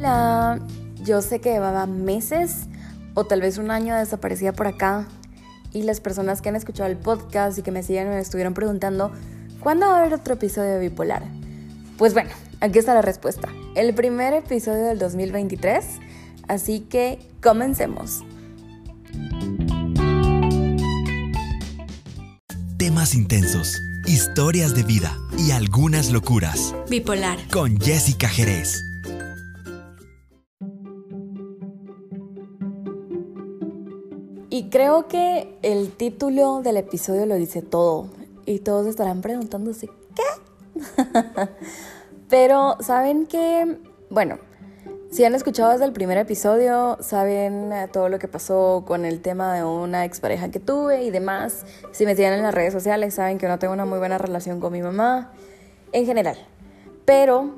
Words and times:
Hola, 0.00 0.58
yo 1.04 1.20
sé 1.20 1.42
que 1.42 1.50
llevaba 1.50 1.84
meses 1.84 2.68
o 3.12 3.26
tal 3.26 3.42
vez 3.42 3.58
un 3.58 3.70
año 3.70 3.94
desaparecida 3.94 4.54
por 4.54 4.66
acá 4.66 5.06
y 5.74 5.82
las 5.82 6.00
personas 6.00 6.40
que 6.40 6.48
han 6.48 6.56
escuchado 6.56 6.88
el 6.88 6.96
podcast 6.96 7.58
y 7.58 7.62
que 7.62 7.70
me 7.70 7.82
siguen 7.82 8.08
me 8.08 8.18
estuvieron 8.18 8.54
preguntando 8.54 9.12
¿cuándo 9.60 9.88
va 9.88 9.96
a 9.96 10.00
haber 10.00 10.14
otro 10.14 10.32
episodio 10.32 10.70
de 10.70 10.78
Bipolar? 10.78 11.22
Pues 11.98 12.14
bueno, 12.14 12.30
aquí 12.60 12.78
está 12.78 12.94
la 12.94 13.02
respuesta. 13.02 13.50
El 13.74 13.92
primer 13.92 14.32
episodio 14.32 14.84
del 14.84 14.98
2023, 14.98 15.84
así 16.48 16.80
que 16.80 17.18
comencemos. 17.42 18.24
Temas 22.78 23.14
intensos, 23.14 23.82
historias 24.06 24.74
de 24.74 24.82
vida 24.82 25.14
y 25.36 25.50
algunas 25.50 26.10
locuras. 26.10 26.74
Bipolar. 26.88 27.36
Con 27.50 27.78
Jessica 27.78 28.30
Jerez. 28.30 28.89
Creo 34.70 35.08
que 35.08 35.58
el 35.62 35.92
título 35.92 36.62
del 36.62 36.76
episodio 36.76 37.26
lo 37.26 37.34
dice 37.34 37.62
todo. 37.62 38.08
Y 38.46 38.60
todos 38.60 38.86
estarán 38.86 39.20
preguntándose, 39.20 39.88
¿qué? 40.14 40.80
Pero 42.28 42.76
saben 42.80 43.26
que, 43.26 43.78
bueno, 44.08 44.38
si 45.10 45.24
han 45.24 45.34
escuchado 45.34 45.72
desde 45.72 45.84
el 45.84 45.92
primer 45.92 46.18
episodio, 46.18 46.96
saben 47.00 47.72
eh, 47.72 47.88
todo 47.92 48.08
lo 48.08 48.18
que 48.18 48.28
pasó 48.28 48.84
con 48.86 49.04
el 49.04 49.20
tema 49.20 49.52
de 49.54 49.64
una 49.64 50.04
expareja 50.04 50.50
que 50.50 50.60
tuve 50.60 51.02
y 51.02 51.10
demás. 51.10 51.66
Si 51.90 52.06
me 52.06 52.14
siguen 52.14 52.32
en 52.32 52.42
las 52.42 52.54
redes 52.54 52.72
sociales, 52.72 53.14
saben 53.14 53.38
que 53.38 53.48
no 53.48 53.58
tengo 53.58 53.74
una 53.74 53.84
muy 53.84 53.98
buena 53.98 54.18
relación 54.18 54.60
con 54.60 54.72
mi 54.72 54.82
mamá, 54.82 55.32
en 55.92 56.06
general. 56.06 56.36
Pero 57.04 57.50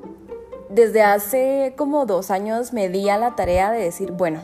desde 0.69 1.03
hace 1.03 1.75
como 1.77 2.07
dos 2.07 2.31
años 2.31 2.73
me 2.73 2.89
di 2.89 3.07
a 3.09 3.19
la 3.19 3.35
tarea 3.35 3.71
de 3.71 3.83
decir, 3.83 4.11
bueno, 4.11 4.41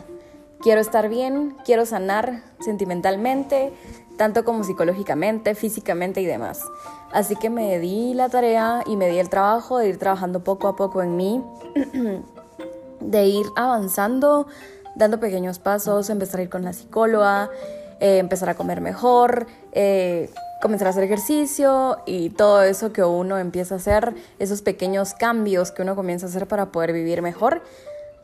quiero 0.60 0.80
estar 0.80 1.08
bien, 1.08 1.56
quiero 1.64 1.86
sanar 1.86 2.42
sentimentalmente, 2.60 3.72
tanto 4.16 4.44
como 4.44 4.64
psicológicamente, 4.64 5.54
físicamente 5.54 6.20
y 6.20 6.26
demás. 6.26 6.62
Así 7.12 7.36
que 7.36 7.50
me 7.50 7.78
di 7.78 8.14
la 8.14 8.28
tarea 8.28 8.82
y 8.86 8.96
me 8.96 9.08
di 9.08 9.18
el 9.18 9.28
trabajo 9.28 9.78
de 9.78 9.88
ir 9.88 9.98
trabajando 9.98 10.44
poco 10.44 10.68
a 10.68 10.76
poco 10.76 11.02
en 11.02 11.16
mí, 11.16 11.42
de 13.00 13.24
ir 13.24 13.46
avanzando, 13.56 14.46
dando 14.94 15.18
pequeños 15.18 15.58
pasos, 15.58 16.10
empezar 16.10 16.40
a 16.40 16.42
ir 16.44 16.50
con 16.50 16.64
la 16.64 16.72
psicóloga, 16.72 17.50
eh, 17.98 18.18
empezar 18.18 18.50
a 18.50 18.54
comer 18.54 18.80
mejor, 18.80 19.46
eh, 19.72 20.30
comenzar 20.60 20.88
a 20.88 20.90
hacer 20.90 21.04
ejercicio 21.04 21.98
y 22.04 22.30
todo 22.30 22.62
eso 22.62 22.92
que 22.92 23.02
uno 23.02 23.38
empieza 23.38 23.76
a 23.76 23.78
hacer, 23.78 24.14
esos 24.38 24.60
pequeños 24.60 25.14
cambios 25.14 25.72
que 25.72 25.80
uno 25.80 25.96
comienza 25.96 26.26
a 26.26 26.28
hacer 26.28 26.46
para 26.46 26.66
poder 26.66 26.92
vivir 26.92 27.22
mejor 27.22 27.62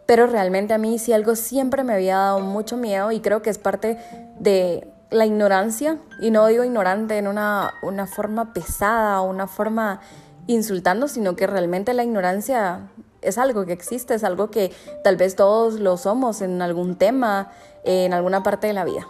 pero 0.07 0.27
realmente 0.27 0.73
a 0.75 0.79
mí 0.79 0.99
sí 0.99 1.13
algo 1.13 1.35
siempre 1.35 1.85
me 1.85 1.95
había 1.95 2.17
dado 2.17 2.41
mucho 2.41 2.77
miedo 2.77 3.13
y 3.13 3.21
creo 3.21 3.43
que 3.43 3.51
es 3.51 3.59
parte 3.59 3.99
de 4.39 4.89
la 5.11 5.27
ignorancia, 5.27 5.99
y 6.21 6.31
no 6.31 6.47
digo 6.47 6.65
ignorante 6.65 7.17
en 7.19 7.29
una, 7.29 7.75
una 7.83 8.07
forma 8.07 8.53
pesada 8.53 9.21
o 9.21 9.31
una 9.31 9.47
forma 9.47 10.01
insultando, 10.47 11.09
sino 11.09 11.37
que 11.37 11.47
realmente 11.47 11.95
la 11.95 12.03
ignorancia 12.03 12.89
es 13.23 13.39
algo 13.39 13.67
que 13.67 13.73
existe, 13.73 14.15
es 14.15 14.25
algo 14.25 14.51
que 14.51 14.73
tal 15.05 15.17
vez 15.17 15.37
todos 15.37 15.75
lo 15.75 15.97
somos 15.97 16.43
en 16.43 16.63
algún 16.63 16.97
tema, 16.97 17.51
en 17.85 18.13
alguna 18.13 18.43
parte 18.43 18.67
de 18.67 18.73
la 18.73 18.85
vida. 18.85 19.07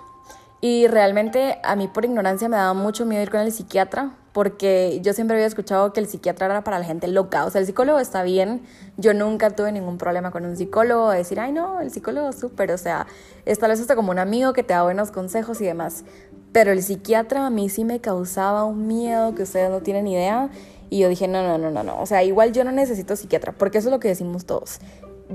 Y 0.60 0.86
realmente 0.86 1.58
a 1.62 1.76
mí 1.76 1.88
por 1.88 2.04
ignorancia 2.04 2.48
me 2.48 2.56
daba 2.56 2.74
mucho 2.74 3.04
miedo 3.04 3.22
ir 3.22 3.30
con 3.30 3.40
el 3.40 3.52
psiquiatra 3.52 4.12
porque 4.36 5.00
yo 5.02 5.14
siempre 5.14 5.34
había 5.34 5.46
escuchado 5.46 5.94
que 5.94 6.00
el 6.00 6.08
psiquiatra 6.08 6.44
era 6.44 6.62
para 6.62 6.78
la 6.78 6.84
gente 6.84 7.08
loca. 7.08 7.46
O 7.46 7.50
sea, 7.50 7.62
el 7.62 7.66
psicólogo 7.66 7.98
está 7.98 8.22
bien. 8.22 8.60
Yo 8.98 9.14
nunca 9.14 9.56
tuve 9.56 9.72
ningún 9.72 9.96
problema 9.96 10.30
con 10.30 10.44
un 10.44 10.58
psicólogo, 10.58 11.08
decir, 11.08 11.40
ay, 11.40 11.52
no, 11.52 11.80
el 11.80 11.90
psicólogo 11.90 12.34
súper. 12.34 12.70
O 12.70 12.76
sea, 12.76 13.06
es 13.46 13.58
tal 13.58 13.70
vez 13.70 13.80
hasta 13.80 13.96
como 13.96 14.10
un 14.10 14.18
amigo 14.18 14.52
que 14.52 14.62
te 14.62 14.74
da 14.74 14.82
buenos 14.82 15.10
consejos 15.10 15.62
y 15.62 15.64
demás. 15.64 16.04
Pero 16.52 16.70
el 16.70 16.82
psiquiatra 16.82 17.46
a 17.46 17.48
mí 17.48 17.70
sí 17.70 17.86
me 17.86 18.00
causaba 18.00 18.66
un 18.66 18.86
miedo 18.86 19.34
que 19.34 19.44
ustedes 19.44 19.70
no 19.70 19.80
tienen 19.80 20.06
idea. 20.06 20.50
Y 20.90 20.98
yo 20.98 21.08
dije, 21.08 21.28
no, 21.28 21.42
no, 21.42 21.56
no, 21.56 21.70
no, 21.70 21.82
no. 21.82 21.98
O 21.98 22.04
sea, 22.04 22.22
igual 22.22 22.52
yo 22.52 22.62
no 22.62 22.72
necesito 22.72 23.16
psiquiatra, 23.16 23.52
porque 23.52 23.78
eso 23.78 23.88
es 23.88 23.92
lo 23.92 24.00
que 24.00 24.08
decimos 24.08 24.44
todos. 24.44 24.80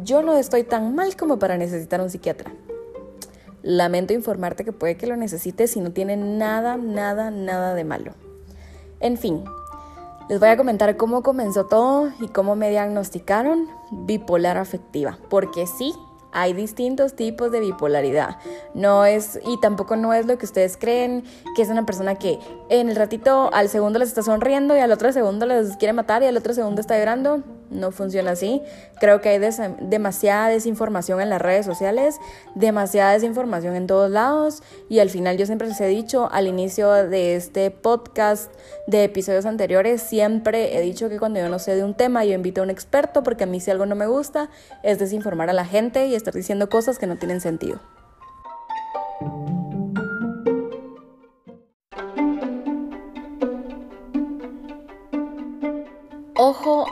Yo 0.04 0.22
no 0.22 0.38
estoy 0.38 0.62
tan 0.62 0.94
mal 0.94 1.16
como 1.16 1.40
para 1.40 1.58
necesitar 1.58 2.02
un 2.02 2.12
psiquiatra. 2.12 2.52
Lamento 3.64 4.14
informarte 4.14 4.64
que 4.64 4.74
puede 4.74 4.96
que 4.96 5.08
lo 5.08 5.16
necesites 5.16 5.76
y 5.76 5.80
no 5.80 5.92
tiene 5.92 6.18
nada, 6.18 6.78
nada, 6.78 7.32
nada 7.32 7.74
de 7.74 7.84
malo. 7.84 8.14
En 9.02 9.18
fin, 9.18 9.44
les 10.30 10.40
voy 10.40 10.50
a 10.50 10.58
comentar 10.58 10.96
cómo 10.96 11.24
comenzó 11.24 11.66
todo 11.66 12.12
y 12.20 12.28
cómo 12.28 12.56
me 12.56 12.70
diagnosticaron 12.70 13.68
bipolar 13.92 14.58
afectiva. 14.58 15.18
Porque 15.30 15.68
sí, 15.68 15.94
hay 16.32 16.54
distintos 16.54 17.16
tipos 17.16 17.52
de 17.52 17.60
bipolaridad. 17.60 18.38
No 18.74 19.06
es, 19.06 19.40
y 19.46 19.60
tampoco 19.60 19.96
no 19.96 20.14
es 20.14 20.26
lo 20.26 20.38
que 20.38 20.46
ustedes 20.46 20.78
creen, 20.78 21.24
que 21.56 21.62
es 21.62 21.70
una 21.70 21.86
persona 21.86 22.16
que 22.16 22.40
en 22.70 22.90
el 22.90 22.96
ratito 22.96 23.50
al 23.54 23.70
segundo 23.70 24.00
les 24.00 24.10
está 24.10 24.22
sonriendo 24.22 24.76
y 24.76 24.80
al 24.80 24.92
otro 24.92 25.12
segundo 25.12 25.46
les 25.46 25.76
quiere 25.78 25.94
matar 25.94 26.24
y 26.24 26.28
al 26.28 26.38
otro 26.38 26.54
segundo 26.54 26.80
está 26.80 26.98
llorando. 26.98 27.44
No 27.72 27.92
funciona 27.92 28.32
así. 28.32 28.62
Creo 29.00 29.22
que 29.22 29.30
hay 29.30 29.40
demasiada 29.80 30.50
desinformación 30.50 31.22
en 31.22 31.30
las 31.30 31.42
redes 31.42 31.66
sociales, 31.66 32.18
demasiada 32.54 33.14
desinformación 33.14 33.76
en 33.76 33.88
todos 33.88 34.12
lados 34.12 34.62
y 34.90 35.00
al 35.00 35.10
final 35.10 35.38
yo 35.38 35.46
siempre 35.46 35.68
les 35.68 35.80
he 35.80 35.88
dicho 35.88 36.30
al 36.32 36.48
inicio 36.48 36.92
de 36.92 37.36
este 37.36 37.72
podcast, 37.72 38.52
de 38.88 39.06
episodios 39.06 39.46
anteriores, 39.46 40.02
siempre 40.02 40.78
he 40.78 40.82
dicho 40.82 41.08
que 41.08 41.18
cuando 41.18 41.40
yo 41.40 41.50
no 41.50 41.60
sé 41.60 41.76
de 41.76 41.84
un 41.84 41.94
tema 41.94 42.26
yo 42.26 42.34
invito 42.34 42.62
a 42.62 42.66
un 42.66 42.70
experto 42.70 43.24
porque 43.24 43.46
a 43.46 43.48
mí 43.48 43.60
si 43.60 43.72
algo 43.72 43.86
no 43.86 43.96
me 43.96 44.06
gusta 44.06 44.50
es 44.84 45.00
desinformar 45.00 45.50
a 45.50 45.54
la 45.54 45.66
gente 45.66 46.08
y 46.08 46.16
estar 46.16 46.34
diciendo 46.34 46.70
cosas 46.70 47.00
que 47.00 47.08
no 47.08 47.18
tienen 47.18 47.40
sentido. 47.40 47.80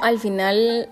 Al 0.01 0.19
final 0.19 0.89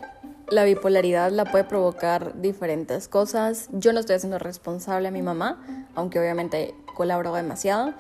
la 0.50 0.64
bipolaridad 0.64 1.32
la 1.32 1.46
puede 1.46 1.64
provocar 1.64 2.40
diferentes 2.42 3.08
cosas. 3.08 3.70
Yo 3.72 3.94
no 3.94 4.00
estoy 4.00 4.16
haciendo 4.16 4.40
responsable 4.40 5.08
a 5.08 5.12
mi 5.12 5.22
mamá, 5.22 5.62
aunque 5.96 6.20
obviamente 6.20 6.74
colaboró 6.96 7.34
demasiado, 7.34 7.94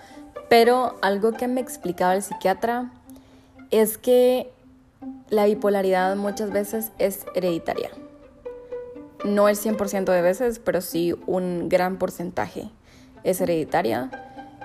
pero 0.50 0.96
algo 1.01 1.34
que 1.34 1.47
me 1.47 1.62
explicaba 1.62 2.16
el 2.16 2.23
psiquiatra 2.23 2.91
es 3.69 3.97
que 3.97 4.51
la 5.29 5.46
bipolaridad 5.46 6.16
muchas 6.16 6.51
veces 6.51 6.91
es 7.00 7.25
hereditaria. 7.35 7.91
No 9.25 9.50
el 9.50 9.57
100% 9.57 10.06
de 10.06 10.22
veces, 10.22 10.59
pero 10.59 10.79
sí 10.81 11.13
un 11.25 11.69
gran 11.69 11.97
porcentaje 11.97 12.69
es 13.23 13.41
hereditaria. 13.41 14.09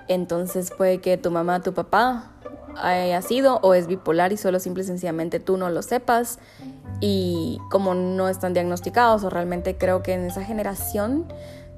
Entonces 0.08 0.70
puede 0.70 0.98
que 0.98 1.16
tu 1.16 1.30
mamá, 1.30 1.62
tu 1.62 1.74
papá 1.74 2.30
haya 2.76 3.22
sido 3.22 3.58
o 3.62 3.74
es 3.74 3.86
bipolar 3.86 4.32
y 4.32 4.36
solo 4.36 4.60
simple 4.60 4.82
y 4.82 4.86
sencillamente 4.86 5.40
tú 5.40 5.56
no 5.56 5.70
lo 5.70 5.82
sepas 5.82 6.38
y 7.00 7.58
como 7.70 7.94
no 7.94 8.28
están 8.28 8.54
diagnosticados 8.54 9.24
o 9.24 9.30
realmente 9.30 9.76
creo 9.76 10.02
que 10.02 10.14
en 10.14 10.24
esa 10.24 10.44
generación 10.44 11.26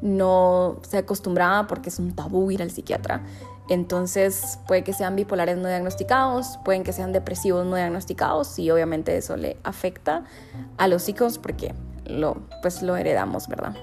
no 0.03 0.79
se 0.83 0.99
acostumbraba 0.99 1.67
porque 1.67 1.89
es 1.89 1.99
un 1.99 2.15
tabú 2.15 2.51
ir 2.51 2.63
al 2.63 2.71
psiquiatra. 2.71 3.23
Entonces 3.69 4.59
puede 4.67 4.85
que 4.85 4.93
sean 4.93 5.17
bipolares 5.17 5.57
no 5.57 5.69
diagnosticados, 5.69 6.59
pueden 6.65 6.85
que 6.85 6.93
sean 6.93 7.13
depresivos 7.13 7.65
no 7.65 7.77
diagnosticados 7.77 8.59
y 8.59 8.71
obviamente 8.71 9.17
eso 9.17 9.37
le 9.37 9.57
afecta 9.65 10.25
a 10.77 10.89
los 10.89 11.09
hijos 11.09 11.39
porque 11.39 11.75
lo, 12.05 12.43
pues 12.61 12.83
lo 12.83 12.97
heredamos, 12.97 13.49
¿verdad? 13.49 13.75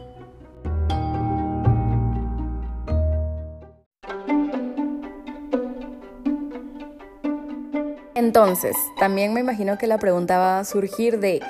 Entonces, 8.22 8.76
también 9.00 9.34
me 9.34 9.40
imagino 9.40 9.80
que 9.80 9.88
la 9.88 9.98
pregunta 9.98 10.38
va 10.38 10.60
a 10.60 10.64
surgir 10.64 11.20
de, 11.20 11.42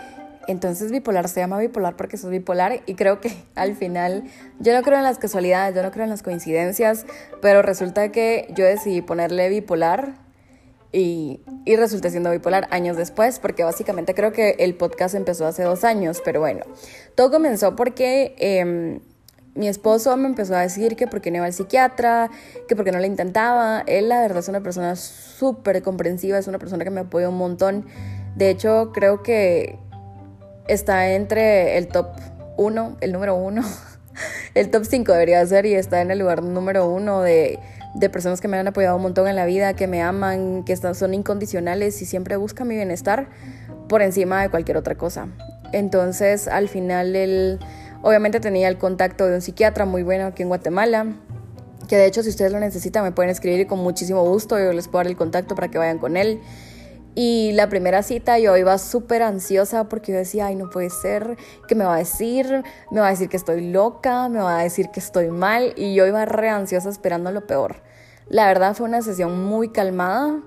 entonces 0.48 0.90
bipolar 0.90 1.28
se 1.28 1.42
llama 1.42 1.60
bipolar 1.60 1.98
porque 1.98 2.16
sos 2.16 2.30
bipolar 2.30 2.82
y 2.86 2.96
creo 2.96 3.20
que 3.20 3.34
al 3.56 3.76
final 3.76 4.24
yo 4.60 4.74
no 4.74 4.82
creo 4.82 4.98
en 4.98 5.04
las 5.04 5.18
casualidades, 5.18 5.76
yo 5.76 5.84
no 5.84 5.92
creo 5.92 6.06
en 6.06 6.10
las 6.10 6.24
coincidencias, 6.24 7.06
pero 7.42 7.62
resulta 7.62 8.14
que 8.14 8.48
yo 8.56 8.64
decidí 8.64 9.02
ponerle 9.02 9.50
bipolar 9.50 10.14
y, 10.94 11.42
y 11.66 11.76
resulté 11.76 12.10
siendo 12.10 12.32
bipolar 12.32 12.70
años 12.72 12.96
después 12.96 13.40
porque 13.40 13.66
básicamente 13.66 14.16
creo 14.16 14.32
que 14.32 14.52
el 14.60 14.74
podcast 14.74 15.14
empezó 15.14 15.48
hace 15.48 15.64
dos 15.64 15.84
años, 15.84 16.22
pero 16.24 16.40
bueno, 16.40 16.62
todo 17.16 17.32
comenzó 17.32 17.76
porque... 17.76 18.34
Em, 18.38 19.02
mi 19.54 19.68
esposo 19.68 20.16
me 20.18 20.28
empezó 20.28 20.56
a 20.56 20.62
decir 20.62 20.96
que 20.96 21.08
porque 21.08 21.30
no 21.30 21.38
iba 21.38 21.46
al 21.46 21.54
psiquiatra, 21.54 22.30
que 22.68 22.76
porque 22.76 22.92
no 22.92 23.00
le 23.00 23.08
intentaba. 23.08 23.84
Él 23.86 24.10
la 24.10 24.22
verdad 24.22 24.40
es 24.40 24.48
una 24.48 24.62
persona 24.62 24.96
súper 24.96 25.82
comprensiva, 25.82 26.38
es 26.38 26.48
una 26.48 26.60
persona 26.60 26.84
que 26.84 26.90
me 26.90 27.02
apoya 27.02 27.28
un 27.30 27.38
montón. 27.38 27.86
De 28.36 28.50
hecho, 28.50 28.92
creo 28.94 29.24
que 29.24 29.78
está 30.68 31.12
entre 31.12 31.78
el 31.78 31.88
top 31.88 32.08
1, 32.58 32.98
el 33.02 33.12
número 33.12 33.36
1, 33.36 33.62
el 34.56 34.72
top 34.72 34.86
5 34.86 35.12
debería 35.12 35.46
ser 35.46 35.66
y 35.66 35.76
está 35.76 36.02
en 36.02 36.12
el 36.12 36.20
lugar 36.20 36.44
número 36.44 36.90
1 36.90 37.22
de, 37.22 37.60
de, 37.96 38.10
personas 38.10 38.40
que 38.40 38.48
me 38.48 38.58
han 38.58 38.68
apoyado 38.68 38.96
un 38.96 39.02
montón 39.02 39.28
en 39.28 39.36
la 39.36 39.46
vida, 39.46 39.74
que 39.74 39.88
me 39.88 40.02
aman, 40.02 40.64
que 40.64 40.78
son 40.78 41.14
incondicionales 41.14 42.02
y 42.02 42.06
siempre 42.06 42.38
buscan 42.38 42.68
mi 42.70 42.76
bienestar 42.76 43.28
por 43.90 44.02
encima 44.02 44.42
de 44.42 44.50
cualquier 44.50 44.78
otra 44.78 44.96
cosa. 44.96 45.28
Entonces 45.74 46.48
al 46.48 46.70
final 46.70 47.16
él 47.16 47.60
obviamente 48.02 48.40
tenía 48.40 48.68
el 48.68 48.78
contacto 48.78 49.28
de 49.28 49.36
un 49.36 49.42
psiquiatra 49.42 49.86
muy 49.86 50.04
bueno 50.04 50.26
aquí 50.26 50.44
en 50.44 50.50
Guatemala. 50.50 51.08
Que 51.88 51.98
de 51.98 52.06
hecho 52.06 52.24
si 52.24 52.30
ustedes 52.30 52.52
lo 52.52 52.60
necesitan 52.60 53.04
me 53.04 53.12
pueden 53.12 53.32
escribir 53.32 53.60
y 53.62 53.66
con 53.66 53.80
muchísimo 53.80 54.24
gusto 54.24 54.58
yo 54.58 54.72
les 54.72 54.88
puedo 54.88 55.00
dar 55.00 55.08
el 55.08 55.18
contacto 55.18 55.56
para 55.56 55.70
que 55.70 55.78
vayan 55.78 56.00
con 56.00 56.16
él. 56.16 56.42
Y 57.14 57.52
la 57.54 57.68
primera 57.68 58.04
cita 58.04 58.40
yo 58.40 58.56
iba 58.56 58.78
súper 58.78 59.22
ansiosa 59.22 59.90
porque 59.90 60.14
yo 60.14 60.18
decía, 60.18 60.46
ay, 60.46 60.56
no 60.56 60.70
puede 60.70 60.90
ser, 60.90 61.36
¿qué 61.68 61.76
me 61.76 61.84
va 61.84 61.96
a 61.96 61.98
decir? 61.98 62.64
Me 62.90 63.02
va 63.02 63.08
a 63.08 63.10
decir 63.10 63.28
que 63.28 63.36
estoy 63.36 63.70
loca, 63.70 64.30
me 64.30 64.40
va 64.40 64.60
a 64.60 64.64
decir 64.64 64.90
que 64.94 65.02
estoy 65.02 65.30
mal. 65.30 65.74
Y 65.76 65.94
yo 65.94 66.08
iba 66.08 66.24
re 66.24 66.50
ansiosa 66.50 66.90
esperando 66.90 67.32
lo 67.32 67.46
peor. 67.46 67.84
La 68.30 68.48
verdad 68.48 68.76
fue 68.76 68.88
una 68.88 69.02
sesión 69.02 69.44
muy 69.44 69.70
calmada 69.70 70.40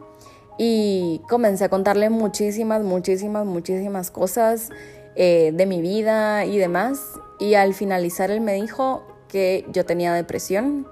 y 0.57 1.21
comencé 1.29 1.65
a 1.65 1.69
contarle 1.69 2.09
muchísimas, 2.09 2.83
muchísimas, 2.83 3.45
muchísimas 3.45 4.11
cosas 4.11 4.71
eh, 5.17 5.53
de 5.53 5.67
mi 5.67 5.83
vida 5.83 6.47
y 6.47 6.57
demás. 6.57 7.01
Y 7.39 7.55
al 7.55 7.75
finalizar 7.75 8.31
él 8.31 8.41
me 8.41 8.55
dijo 8.55 9.07
que 9.29 9.67
yo 9.71 9.85
tenía 9.85 10.13
depresión 10.15 10.87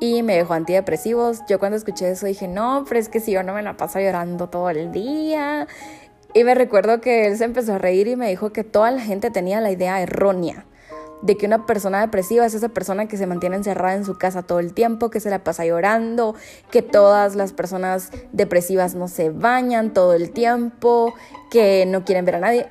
y 0.00 0.22
me 0.22 0.36
dejó 0.36 0.54
antidepresivos. 0.54 1.40
Yo 1.48 1.58
cuando 1.58 1.76
escuché 1.76 2.10
eso 2.10 2.26
dije, 2.26 2.48
no, 2.48 2.84
pero 2.88 3.00
es 3.00 3.08
que 3.08 3.20
si 3.20 3.32
yo 3.32 3.42
no 3.42 3.54
me 3.54 3.62
la 3.62 3.76
paso 3.76 4.00
llorando 4.00 4.48
todo 4.48 4.70
el 4.70 4.92
día. 4.92 5.66
Y 6.34 6.44
me 6.44 6.54
recuerdo 6.54 7.00
que 7.00 7.26
él 7.26 7.36
se 7.36 7.44
empezó 7.44 7.74
a 7.74 7.78
reír 7.78 8.08
y 8.08 8.16
me 8.16 8.28
dijo 8.28 8.52
que 8.52 8.64
toda 8.64 8.90
la 8.90 9.00
gente 9.00 9.30
tenía 9.30 9.60
la 9.60 9.70
idea 9.70 10.00
errónea 10.00 10.66
de 11.22 11.36
que 11.36 11.46
una 11.46 11.66
persona 11.66 12.00
depresiva 12.00 12.46
es 12.46 12.54
esa 12.54 12.68
persona 12.68 13.08
que 13.08 13.16
se 13.16 13.26
mantiene 13.26 13.56
encerrada 13.56 13.96
en 13.96 14.04
su 14.04 14.16
casa 14.18 14.42
todo 14.42 14.60
el 14.60 14.72
tiempo, 14.72 15.10
que 15.10 15.20
se 15.20 15.30
la 15.30 15.42
pasa 15.42 15.66
llorando, 15.66 16.34
que 16.70 16.82
todas 16.82 17.34
las 17.34 17.52
personas 17.52 18.10
depresivas 18.32 18.94
no 18.94 19.08
se 19.08 19.30
bañan 19.30 19.92
todo 19.92 20.14
el 20.14 20.30
tiempo, 20.30 21.14
que 21.50 21.86
no 21.86 22.04
quieren 22.04 22.24
ver 22.24 22.36
a 22.36 22.40
nadie. 22.40 22.68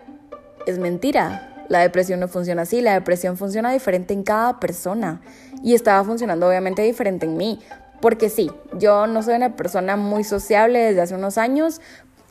Es 0.66 0.80
mentira. 0.80 1.47
La 1.70 1.80
depresión 1.80 2.20
no 2.20 2.28
funciona 2.28 2.64
así, 2.64 2.82
la 2.82 2.94
depresión 2.94 3.38
funciona 3.38 3.72
diferente 3.72 4.14
en 4.14 4.24
cada 4.24 4.60
persona 4.60 5.22
y 5.64 5.74
estaba 5.76 6.04
funcionando 6.04 6.48
obviamente 6.48 6.82
diferente 6.82 7.26
en 7.26 7.38
mí. 7.38 7.60
Porque 8.02 8.30
sí, 8.30 8.52
yo 8.74 9.08
no 9.08 9.24
soy 9.24 9.36
una 9.36 9.56
persona 9.56 9.96
muy 9.96 10.24
sociable 10.24 10.80
desde 10.80 11.02
hace 11.02 11.16
unos 11.16 11.40
años, 11.40 11.82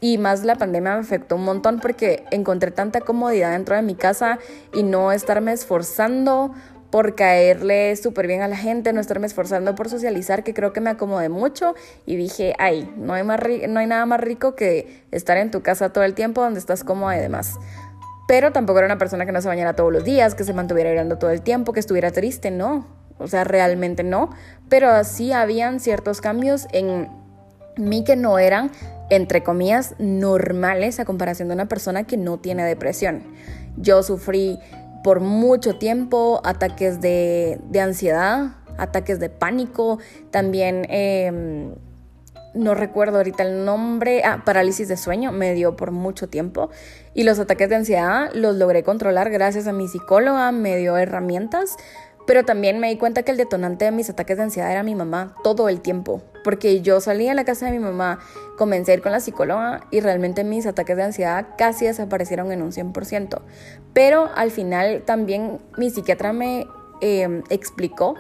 y 0.01 0.19
más 0.19 0.45
la 0.45 0.57
pandemia 0.57 0.95
me 0.95 1.01
afectó 1.01 1.37
un 1.37 1.45
montón 1.45 1.81
porque 1.81 2.25
encontré 2.31 2.71
tanta 2.71 3.01
comodidad 3.01 3.53
dentro 3.53 3.77
de 3.77 3.83
mi 3.83 3.95
casa 3.95 4.39
y 4.75 4.83
no 4.83 5.11
estarme 5.11 5.53
esforzando 5.53 6.53
por 6.91 7.15
caerle 7.15 7.97
súper 7.97 8.27
bien 8.27 8.43
a 8.43 8.49
la 8.49 8.57
gente, 8.57 8.93
no 8.93 9.01
estarme 9.01 9.27
esforzando 9.27 9.75
por 9.75 9.89
socializar, 9.89 10.45
que 10.45 10.55
creo 10.55 10.73
que 10.73 10.81
me 10.81 10.91
acomodé 10.91 11.29
mucho 11.29 11.75
y 12.07 12.17
dije, 12.17 12.55
ay, 12.59 12.93
no 12.97 13.15
hay, 13.15 13.25
más 13.25 13.41
no 13.69 13.81
hay 13.81 13.87
nada 13.87 14.07
más 14.07 14.21
rico 14.21 14.55
que 14.55 15.05
estar 15.11 15.37
en 15.37 15.51
tu 15.51 15.63
casa 15.63 15.93
todo 15.93 16.05
el 16.05 16.15
tiempo 16.15 16.43
donde 16.43 16.61
estás 16.61 16.85
cómoda 16.85 17.17
y 17.17 17.21
demás. 17.21 17.55
Pero 18.27 18.53
tampoco 18.53 18.79
era 18.79 18.87
una 18.87 18.99
persona 18.99 19.25
que 19.25 19.33
no 19.33 19.41
se 19.41 19.49
bañara 19.49 19.75
todos 19.75 19.93
los 19.93 20.05
días, 20.05 20.35
que 20.35 20.45
se 20.45 20.53
mantuviera 20.53 20.91
llorando 20.91 21.19
todo 21.19 21.31
el 21.31 21.43
tiempo, 21.43 21.73
que 21.73 21.81
estuviera 21.81 22.11
triste, 22.11 22.51
no. 22.51 22.87
O 23.19 23.29
sea, 23.29 23.45
realmente 23.45 24.03
no. 24.03 24.31
Pero 24.69 25.05
sí 25.05 25.33
habían 25.33 25.81
ciertos 25.81 26.21
cambios 26.21 26.67
en 26.73 27.09
mí 27.77 28.05
que 28.05 28.17
no 28.17 28.39
eran, 28.39 28.71
entre 29.11 29.43
comillas, 29.43 29.95
normales 29.99 30.99
a 30.99 31.05
comparación 31.05 31.49
de 31.49 31.55
una 31.55 31.67
persona 31.67 32.05
que 32.05 32.17
no 32.17 32.39
tiene 32.39 32.65
depresión. 32.65 33.23
Yo 33.77 34.03
sufrí 34.03 34.59
por 35.05 35.21
mucho 35.21 35.77
tiempo 35.77 36.41
ataques 36.45 37.01
de, 37.01 37.61
ansiedad, 37.81 38.57
ataques 38.77 39.21
de 39.21 39.31
pánico, 39.31 39.99
también... 40.31 40.87
Em, 40.89 41.75
no 42.57 42.75
recuerdo 42.75 43.19
ahorita 43.19 43.43
el 43.43 43.65
nombre, 43.65 44.23
ah, 44.25 44.43
parálisis 44.45 44.89
de 44.89 44.97
sueño, 44.97 45.33
me 45.33 45.55
dio 45.55 45.77
por 45.77 45.91
mucho 45.91 46.29
tiempo. 46.29 46.71
Y 47.15 47.25
los 47.25 47.39
ataques 47.39 47.69
de 47.69 47.77
ansiedad 47.77 48.31
los 48.35 48.57
logré 48.57 48.83
controlar 48.83 49.31
gracias 49.31 49.67
a 49.67 49.73
mi 49.73 49.89
psicóloga, 49.89 50.51
me 50.53 50.77
dio 50.77 50.97
herramientas 50.97 51.77
pero 52.27 52.45
también 52.45 52.81
me 52.81 52.89
di 52.89 52.97
cuenta 52.97 53.23
que 53.23 53.31
el 53.31 53.37
detonante 53.37 53.85
de 53.85 53.93
mis 53.93 54.11
ataques 54.11 54.37
de 54.37 54.43
ansiedad 54.43 54.71
era 54.71 54.83
mi 54.83 54.95
mamá 54.95 55.35
todo 55.43 55.69
el 55.69 55.81
tiempo. 55.81 56.23
Porque 56.43 56.83
yo 56.83 57.01
salía 57.01 57.33
a 57.33 57.35
la 57.35 57.45
casa 57.45 57.67
de 57.67 57.73
mi 57.73 57.79
mamá, 57.79 58.19
comencé 58.59 58.93
a 58.93 58.95
ir 58.97 59.03
con 59.03 59.13
la 59.13 59.21
psicóloga 59.21 59.87
y 59.91 60.01
realmente 60.01 60.45
mis 60.45 60.67
ataques 60.67 60.97
de 60.97 61.05
ansiedad 61.05 61.47
casi 61.57 61.87
desaparecieron 61.87 62.53
en 62.53 62.63
un 62.63 62.73
100%. 62.73 63.41
Pero 63.93 64.29
al 64.35 64.51
final 64.51 65.03
también 65.05 65.61
mi 65.79 65.91
psiquiatra 65.91 66.33
me 66.33 66.67
em, 67.01 67.43
explicó. 67.49 68.17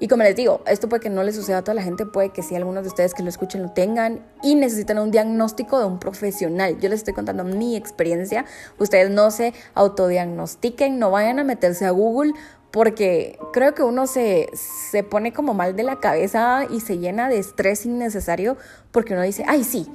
Y 0.00 0.08
como 0.08 0.22
les 0.22 0.36
digo, 0.36 0.60
esto 0.66 0.88
puede 0.88 1.02
que 1.02 1.10
no 1.10 1.22
le 1.22 1.32
suceda 1.32 1.58
a 1.58 1.62
toda 1.62 1.74
la 1.74 1.82
gente, 1.82 2.06
puede 2.06 2.30
que 2.30 2.42
sí 2.42 2.54
algunos 2.54 2.82
de 2.82 2.88
ustedes 2.88 3.14
que 3.14 3.22
lo 3.22 3.28
escuchen 3.28 3.62
lo 3.62 3.70
tengan 3.70 4.24
y 4.42 4.54
necesitan 4.54 4.98
un 4.98 5.10
diagnóstico 5.10 5.78
de 5.78 5.86
un 5.86 5.98
profesional. 5.98 6.78
Yo 6.80 6.88
les 6.88 7.00
estoy 7.00 7.14
contando 7.14 7.44
mi 7.44 7.76
experiencia. 7.76 8.44
Ustedes 8.78 9.10
no 9.10 9.30
se 9.30 9.54
autodiagnostiquen, 9.74 10.98
no 10.98 11.10
vayan 11.10 11.38
a 11.38 11.44
meterse 11.44 11.86
a 11.86 11.90
Google 11.90 12.32
porque 12.70 13.38
creo 13.52 13.72
que 13.72 13.84
uno 13.84 14.08
se, 14.08 14.48
se 14.54 15.04
pone 15.04 15.32
como 15.32 15.54
mal 15.54 15.76
de 15.76 15.84
la 15.84 16.00
cabeza 16.00 16.66
y 16.68 16.80
se 16.80 16.98
llena 16.98 17.28
de 17.28 17.38
estrés 17.38 17.86
innecesario 17.86 18.56
porque 18.90 19.14
uno 19.14 19.22
dice, 19.22 19.44
ay 19.46 19.62
sí, 19.62 19.88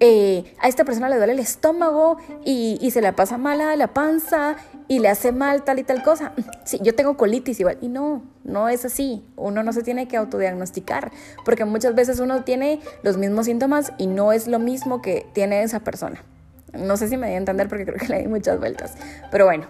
eh, 0.00 0.54
a 0.58 0.68
esta 0.68 0.84
persona 0.84 1.08
le 1.08 1.16
duele 1.16 1.34
el 1.34 1.38
estómago 1.38 2.16
y, 2.44 2.78
y, 2.80 2.90
se 2.90 3.02
la 3.02 3.14
pasa 3.14 3.36
mala 3.36 3.76
la 3.76 3.88
panza 3.88 4.56
y 4.90 4.98
le 4.98 5.08
hace 5.08 5.30
mal 5.30 5.62
tal 5.62 5.78
y 5.78 5.84
tal 5.84 6.02
cosa. 6.02 6.32
Sí, 6.64 6.80
yo 6.82 6.96
tengo 6.96 7.16
colitis 7.16 7.60
igual. 7.60 7.78
Y 7.80 7.86
no, 7.86 8.24
no 8.42 8.68
es 8.68 8.84
así. 8.84 9.24
Uno 9.36 9.62
no 9.62 9.72
se 9.72 9.84
tiene 9.84 10.08
que 10.08 10.16
autodiagnosticar 10.16 11.12
porque 11.44 11.64
muchas 11.64 11.94
veces 11.94 12.18
uno 12.18 12.42
tiene 12.42 12.80
los 13.04 13.16
mismos 13.16 13.46
síntomas 13.46 13.92
y 13.98 14.08
no 14.08 14.32
es 14.32 14.48
lo 14.48 14.58
mismo 14.58 15.00
que 15.00 15.26
tiene 15.32 15.62
esa 15.62 15.78
persona. 15.78 16.24
No 16.72 16.96
sé 16.96 17.06
si 17.06 17.16
me 17.16 17.28
voy 17.28 17.36
a 17.36 17.38
entender 17.38 17.68
porque 17.68 17.86
creo 17.86 17.98
que 17.98 18.08
le 18.08 18.18
di 18.22 18.26
muchas 18.26 18.58
vueltas. 18.58 18.94
Pero 19.30 19.44
bueno, 19.44 19.68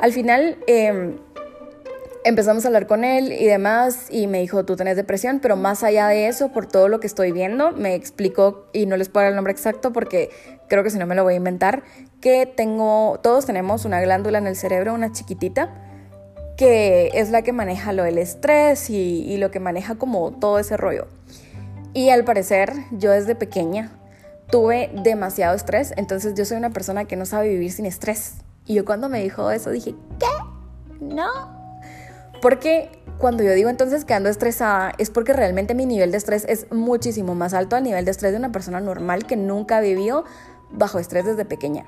al 0.00 0.14
final... 0.14 0.56
Eh, 0.66 1.18
empezamos 2.26 2.64
a 2.64 2.68
hablar 2.68 2.88
con 2.88 3.04
él 3.04 3.32
y 3.32 3.46
demás 3.46 4.08
y 4.10 4.26
me 4.26 4.40
dijo, 4.40 4.64
tú 4.64 4.74
tenés 4.74 4.96
depresión, 4.96 5.38
pero 5.38 5.54
más 5.54 5.84
allá 5.84 6.08
de 6.08 6.26
eso, 6.26 6.50
por 6.50 6.66
todo 6.66 6.88
lo 6.88 6.98
que 6.98 7.06
estoy 7.06 7.30
viendo, 7.30 7.70
me 7.70 7.94
explicó, 7.94 8.66
y 8.72 8.86
no 8.86 8.96
les 8.96 9.08
puedo 9.08 9.22
dar 9.22 9.30
el 9.30 9.36
nombre 9.36 9.52
exacto 9.52 9.92
porque 9.92 10.30
creo 10.68 10.82
que 10.82 10.90
si 10.90 10.98
no 10.98 11.06
me 11.06 11.14
lo 11.14 11.24
voy 11.24 11.34
a 11.34 11.36
inventar, 11.36 11.82
que 12.20 12.46
tengo, 12.46 13.18
todos 13.22 13.46
tenemos 13.46 13.84
una 13.84 14.00
glándula 14.00 14.38
en 14.38 14.46
el 14.46 14.56
cerebro, 14.56 14.94
una 14.94 15.12
chiquitita, 15.12 15.70
que 16.56 17.10
es 17.14 17.30
la 17.30 17.42
que 17.42 17.52
maneja 17.52 17.92
lo 17.92 18.02
del 18.02 18.18
estrés 18.18 18.90
y, 18.90 19.22
y 19.22 19.36
lo 19.36 19.50
que 19.50 19.60
maneja 19.60 19.96
como 19.96 20.32
todo 20.32 20.58
ese 20.58 20.76
rollo. 20.76 21.06
Y 21.92 22.10
al 22.10 22.24
parecer, 22.24 22.72
yo 22.90 23.10
desde 23.10 23.34
pequeña 23.34 23.92
tuve 24.50 24.90
demasiado 25.02 25.54
estrés, 25.54 25.92
entonces 25.96 26.34
yo 26.34 26.44
soy 26.44 26.56
una 26.56 26.70
persona 26.70 27.04
que 27.04 27.16
no 27.16 27.26
sabe 27.26 27.48
vivir 27.48 27.72
sin 27.72 27.86
estrés. 27.86 28.34
Y 28.64 28.74
yo 28.74 28.84
cuando 28.84 29.08
me 29.08 29.22
dijo 29.22 29.50
eso 29.50 29.70
dije, 29.70 29.94
¿qué? 30.18 30.26
No, 31.00 31.56
porque 32.40 32.90
cuando 33.18 33.42
yo 33.42 33.52
digo 33.52 33.70
entonces 33.70 34.04
que 34.04 34.14
ando 34.14 34.28
estresada 34.28 34.92
es 34.98 35.10
porque 35.10 35.32
realmente 35.32 35.74
mi 35.74 35.86
nivel 35.86 36.10
de 36.10 36.18
estrés 36.18 36.44
es 36.48 36.70
muchísimo 36.70 37.34
más 37.34 37.54
alto 37.54 37.76
al 37.76 37.82
nivel 37.82 38.04
de 38.04 38.10
estrés 38.10 38.32
de 38.32 38.38
una 38.38 38.52
persona 38.52 38.80
normal 38.80 39.26
que 39.26 39.36
nunca 39.36 39.78
ha 39.78 39.80
vivido 39.80 40.24
bajo 40.70 40.98
estrés 40.98 41.24
desde 41.24 41.44
pequeña. 41.44 41.84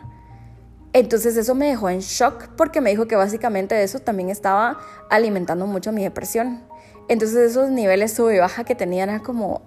Entonces 0.92 1.37
eso 1.37 1.54
me 1.54 1.68
dejó 1.68 1.90
en 1.90 2.00
shock 2.00 2.49
porque 2.56 2.80
me 2.80 2.90
dijo 2.90 3.06
que 3.06 3.16
básicamente 3.16 3.82
eso 3.82 3.99
también 3.99 4.30
estaba 4.30 4.78
alimentando 5.11 5.66
mucho 5.66 5.92
mi 5.92 6.02
depresión. 6.02 6.62
Entonces 7.08 7.50
esos 7.50 7.70
niveles 7.70 8.12
sube 8.12 8.37
y 8.37 8.38
baja 8.38 8.64
que 8.64 8.75
tenía 8.75 9.04
era 9.04 9.20
como, 9.20 9.62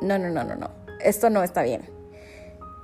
no, 0.00 0.18
no, 0.18 0.28
no, 0.28 0.44
no, 0.44 0.56
no, 0.56 0.70
esto 1.00 1.30
no 1.30 1.42
está 1.42 1.62
bien. 1.62 1.82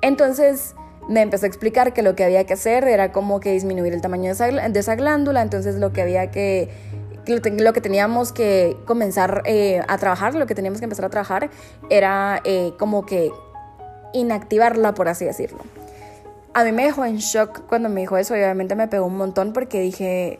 Entonces 0.00 0.74
me 1.08 1.22
empezó 1.22 1.46
a 1.46 1.48
explicar 1.48 1.92
que 1.92 2.02
lo 2.02 2.14
que 2.14 2.24
había 2.24 2.44
que 2.44 2.54
hacer 2.54 2.84
era 2.84 3.12
como 3.12 3.40
que 3.40 3.52
disminuir 3.52 3.92
el 3.92 4.00
tamaño 4.00 4.32
de 4.34 4.78
esa, 4.78 4.94
glándula, 4.94 5.42
entonces 5.42 5.76
lo 5.76 5.92
que 5.92 6.02
había 6.02 6.30
que 6.30 6.68
lo 7.26 7.72
que 7.72 7.80
teníamos 7.80 8.32
que 8.32 8.76
comenzar 8.84 9.42
eh, 9.44 9.80
a 9.86 9.96
trabajar, 9.98 10.34
lo 10.34 10.46
que 10.46 10.56
teníamos 10.56 10.80
que 10.80 10.84
empezar 10.84 11.04
a 11.04 11.10
trabajar 11.10 11.50
era 11.88 12.40
eh, 12.44 12.72
como 12.78 13.06
que 13.06 13.30
inactivarla, 14.12 14.94
por 14.94 15.08
así 15.08 15.24
decirlo. 15.24 15.60
A 16.54 16.64
mí 16.64 16.72
me 16.72 16.84
dejó 16.84 17.04
en 17.04 17.16
shock 17.16 17.62
cuando 17.66 17.88
me 17.88 18.02
dijo 18.02 18.16
eso 18.16 18.34
obviamente 18.34 18.74
me 18.74 18.88
pegó 18.88 19.06
un 19.06 19.16
montón 19.16 19.52
porque 19.52 19.80
dije, 19.80 20.38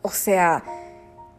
o 0.00 0.10
sea, 0.10 0.64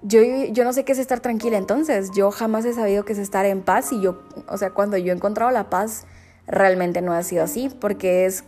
yo, 0.04 0.22
yo 0.22 0.64
no 0.64 0.74
sé 0.74 0.86
qué 0.86 0.92
es 0.92 1.00
estar 1.00 1.20
tranquila 1.20 1.58
entonces, 1.58 2.12
yo 2.16 2.30
jamás 2.30 2.66
he 2.66 2.74
sabido 2.74 3.06
qué 3.06 3.14
es 3.14 3.20
estar 3.20 3.46
en 3.46 3.62
paz 3.62 3.92
y 3.92 4.02
yo, 4.02 4.22
o 4.48 4.58
sea, 4.58 4.72
cuando 4.72 4.98
yo 4.98 5.12
he 5.14 5.16
encontrado 5.16 5.52
la 5.52 5.70
paz, 5.70 6.06
realmente 6.46 7.02
no 7.02 7.14
ha 7.14 7.24
sido 7.24 7.44
así 7.44 7.70
porque 7.80 8.26
es 8.26 8.44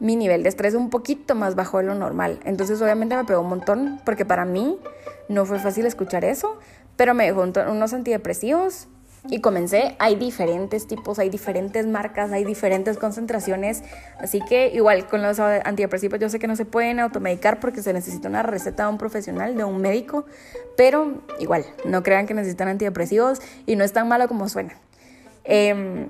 mi 0.00 0.16
nivel 0.16 0.42
de 0.42 0.48
estrés 0.48 0.74
un 0.74 0.90
poquito 0.90 1.34
más 1.34 1.54
bajo 1.54 1.78
de 1.78 1.84
lo 1.84 1.94
normal. 1.94 2.40
Entonces 2.44 2.80
obviamente 2.82 3.16
me 3.16 3.24
pegó 3.24 3.40
un 3.40 3.48
montón 3.48 4.00
porque 4.04 4.24
para 4.24 4.44
mí 4.44 4.78
no 5.28 5.46
fue 5.46 5.58
fácil 5.58 5.86
escuchar 5.86 6.24
eso, 6.24 6.58
pero 6.96 7.14
me 7.14 7.24
dejó 7.24 7.42
unos 7.42 7.92
antidepresivos 7.92 8.88
y 9.30 9.40
comencé. 9.40 9.96
Hay 9.98 10.16
diferentes 10.16 10.86
tipos, 10.86 11.18
hay 11.18 11.28
diferentes 11.28 11.86
marcas, 11.86 12.32
hay 12.32 12.44
diferentes 12.44 12.98
concentraciones. 12.98 13.82
Así 14.18 14.40
que 14.40 14.68
igual 14.74 15.06
con 15.06 15.22
los 15.22 15.38
antidepresivos 15.38 16.18
yo 16.18 16.28
sé 16.28 16.38
que 16.38 16.46
no 16.46 16.56
se 16.56 16.64
pueden 16.64 17.00
automedicar 17.00 17.60
porque 17.60 17.82
se 17.82 17.92
necesita 17.92 18.28
una 18.28 18.42
receta 18.42 18.84
de 18.84 18.90
un 18.90 18.98
profesional, 18.98 19.56
de 19.56 19.64
un 19.64 19.80
médico, 19.80 20.24
pero 20.76 21.22
igual, 21.40 21.64
no 21.84 22.02
crean 22.02 22.26
que 22.26 22.34
necesitan 22.34 22.68
antidepresivos 22.68 23.40
y 23.66 23.76
no 23.76 23.84
es 23.84 23.92
tan 23.92 24.08
malo 24.08 24.28
como 24.28 24.48
suena. 24.48 24.74
Eh, 25.44 26.06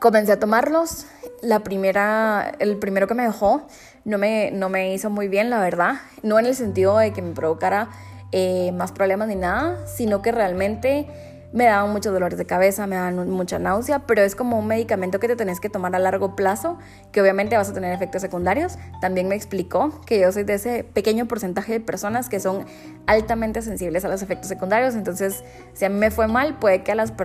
comencé 0.00 0.32
a 0.32 0.40
tomarlos. 0.40 1.06
La 1.42 1.60
primera, 1.60 2.52
el 2.58 2.76
primero 2.76 3.06
que 3.06 3.14
me 3.14 3.22
dejó 3.22 3.66
no 4.04 4.18
me, 4.18 4.50
no 4.50 4.68
me 4.68 4.92
hizo 4.92 5.08
muy 5.08 5.28
bien, 5.28 5.50
la 5.50 5.60
verdad. 5.60 5.94
No 6.22 6.38
en 6.38 6.46
el 6.46 6.54
sentido 6.54 6.98
de 6.98 7.12
que 7.12 7.22
me 7.22 7.32
provocara 7.32 7.88
eh, 8.32 8.72
más 8.72 8.92
problemas 8.92 9.28
ni 9.28 9.36
nada, 9.36 9.86
sino 9.86 10.22
que 10.22 10.32
realmente 10.32 11.06
me 11.52 11.64
daban 11.64 11.90
muchos 11.92 12.12
dolores 12.12 12.38
de 12.38 12.46
cabeza, 12.46 12.86
me 12.86 12.96
daban 12.96 13.28
mucha 13.28 13.58
náusea, 13.58 14.06
pero 14.06 14.22
es 14.22 14.36
como 14.36 14.58
un 14.58 14.68
medicamento 14.68 15.18
que 15.18 15.26
te 15.26 15.34
tenés 15.34 15.58
que 15.58 15.68
tomar 15.68 15.94
a 15.96 15.98
largo 15.98 16.36
plazo, 16.36 16.78
que 17.10 17.20
obviamente 17.20 17.56
vas 17.56 17.68
a 17.70 17.74
tener 17.74 17.92
efectos 17.92 18.22
secundarios. 18.22 18.78
También 19.00 19.26
me 19.26 19.34
explicó 19.34 20.00
que 20.06 20.20
yo 20.20 20.30
soy 20.30 20.44
de 20.44 20.54
ese 20.54 20.84
pequeño 20.84 21.26
porcentaje 21.26 21.72
de 21.72 21.80
personas 21.80 22.28
que 22.28 22.38
son 22.38 22.66
altamente 23.06 23.62
sensibles 23.62 24.04
a 24.04 24.08
los 24.08 24.22
efectos 24.22 24.48
secundarios, 24.48 24.94
entonces 24.94 25.42
si 25.72 25.84
a 25.84 25.88
mí 25.88 25.96
me 25.96 26.10
fue 26.10 26.28
mal, 26.28 26.58
puede 26.58 26.84
que 26.84 26.92
a 26.92 26.94
las, 26.94 27.16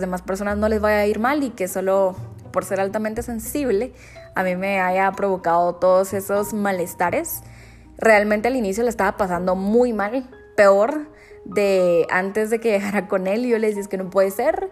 demás 0.00 0.22
personas 0.22 0.58
no 0.58 0.68
les 0.68 0.80
vaya 0.80 0.98
a 0.98 1.06
ir 1.06 1.20
mal 1.20 1.42
y 1.44 1.50
que 1.50 1.68
solo 1.68 2.16
por 2.52 2.64
ser 2.64 2.80
altamente 2.80 3.22
sensible 3.22 3.92
a 4.34 4.42
mí 4.42 4.56
me 4.56 4.80
haya 4.80 5.12
provocado 5.12 5.76
todos 5.76 6.12
esos 6.12 6.52
malestares. 6.52 7.42
Realmente 7.98 8.48
al 8.48 8.56
inicio 8.56 8.82
le 8.82 8.90
estaba 8.90 9.16
pasando 9.16 9.54
muy 9.54 9.92
mal, 9.92 10.28
peor 10.56 11.09
de 11.44 12.06
antes 12.10 12.50
de 12.50 12.60
que 12.60 12.72
dejara 12.72 13.08
con 13.08 13.26
él. 13.26 13.46
Y 13.46 13.50
yo 13.50 13.58
le 13.58 13.68
decía, 13.68 13.82
es 13.82 13.88
que 13.88 13.98
no 13.98 14.10
puede 14.10 14.30
ser. 14.30 14.70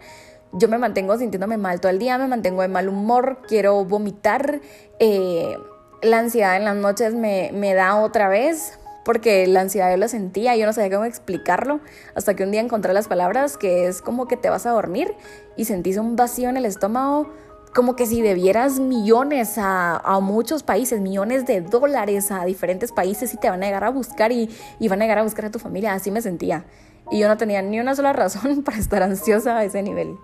Yo 0.51 0.67
me 0.67 0.77
mantengo 0.77 1.17
sintiéndome 1.17 1.57
mal 1.57 1.79
todo 1.79 1.91
el 1.91 1.99
día, 1.99 2.17
me 2.17 2.27
mantengo 2.27 2.61
de 2.61 2.67
mal 2.67 2.89
humor, 2.89 3.39
quiero 3.47 3.85
vomitar. 3.85 4.61
Eh, 4.99 5.57
la 6.01 6.19
ansiedad 6.19 6.55
en 6.57 6.65
las 6.65 6.75
noches 6.75 7.13
me, 7.13 7.51
me 7.53 7.73
da 7.73 7.97
otra 7.97 8.29
vez, 8.29 8.79
porque 9.05 9.47
la 9.47 9.61
ansiedad 9.61 9.91
yo 9.91 9.97
la 9.97 10.07
sentía, 10.07 10.55
yo 10.55 10.65
no 10.65 10.73
sabía 10.73 10.95
cómo 10.95 11.05
explicarlo, 11.05 11.79
hasta 12.15 12.35
que 12.35 12.43
un 12.43 12.51
día 12.51 12.61
encontré 12.61 12.93
las 12.93 13.07
palabras 13.07 13.57
que 13.57 13.87
es 13.87 14.01
como 14.01 14.27
que 14.27 14.37
te 14.37 14.49
vas 14.49 14.65
a 14.65 14.71
dormir 14.71 15.13
y 15.55 15.65
sentís 15.65 15.97
un 15.97 16.15
vacío 16.15 16.49
en 16.49 16.57
el 16.57 16.65
estómago 16.65 17.29
como 17.73 17.95
que 17.95 18.05
si 18.05 18.21
debieras 18.21 18.79
millones 18.79 19.55
a, 19.57 20.19
muchos 20.21 20.63
países, 20.63 20.99
millones 21.01 21.45
de 21.45 21.61
dólares 21.61 22.31
a 22.31 22.45
diferentes 22.45 22.91
países 22.91 23.33
y 23.33 23.37
te 23.37 23.49
van 23.49 23.61
a 23.63 23.67
llegar 23.67 23.83
a 23.83 23.89
buscar 23.89 24.31
y, 24.31 24.49
van 24.89 25.01
a 25.01 25.05
llegar 25.05 25.19
a 25.19 25.23
buscar 25.23 25.45
a 25.45 25.51
tu 25.51 25.59
familia. 25.59 25.93
Así 25.93 26.11
me 26.11 26.21
sentía. 26.21 26.65
Y 27.11 27.19
yo 27.19 27.27
no 27.27 27.37
tenía 27.37 27.61
ni 27.61 27.79
una 27.79 27.95
sola 27.95 28.13
razón 28.13 28.63
para 28.65 28.77
estar 28.77 29.03
ansiosa 29.03 29.57
a 29.57 29.63
ese 29.63 29.83
nivel. 29.83 30.17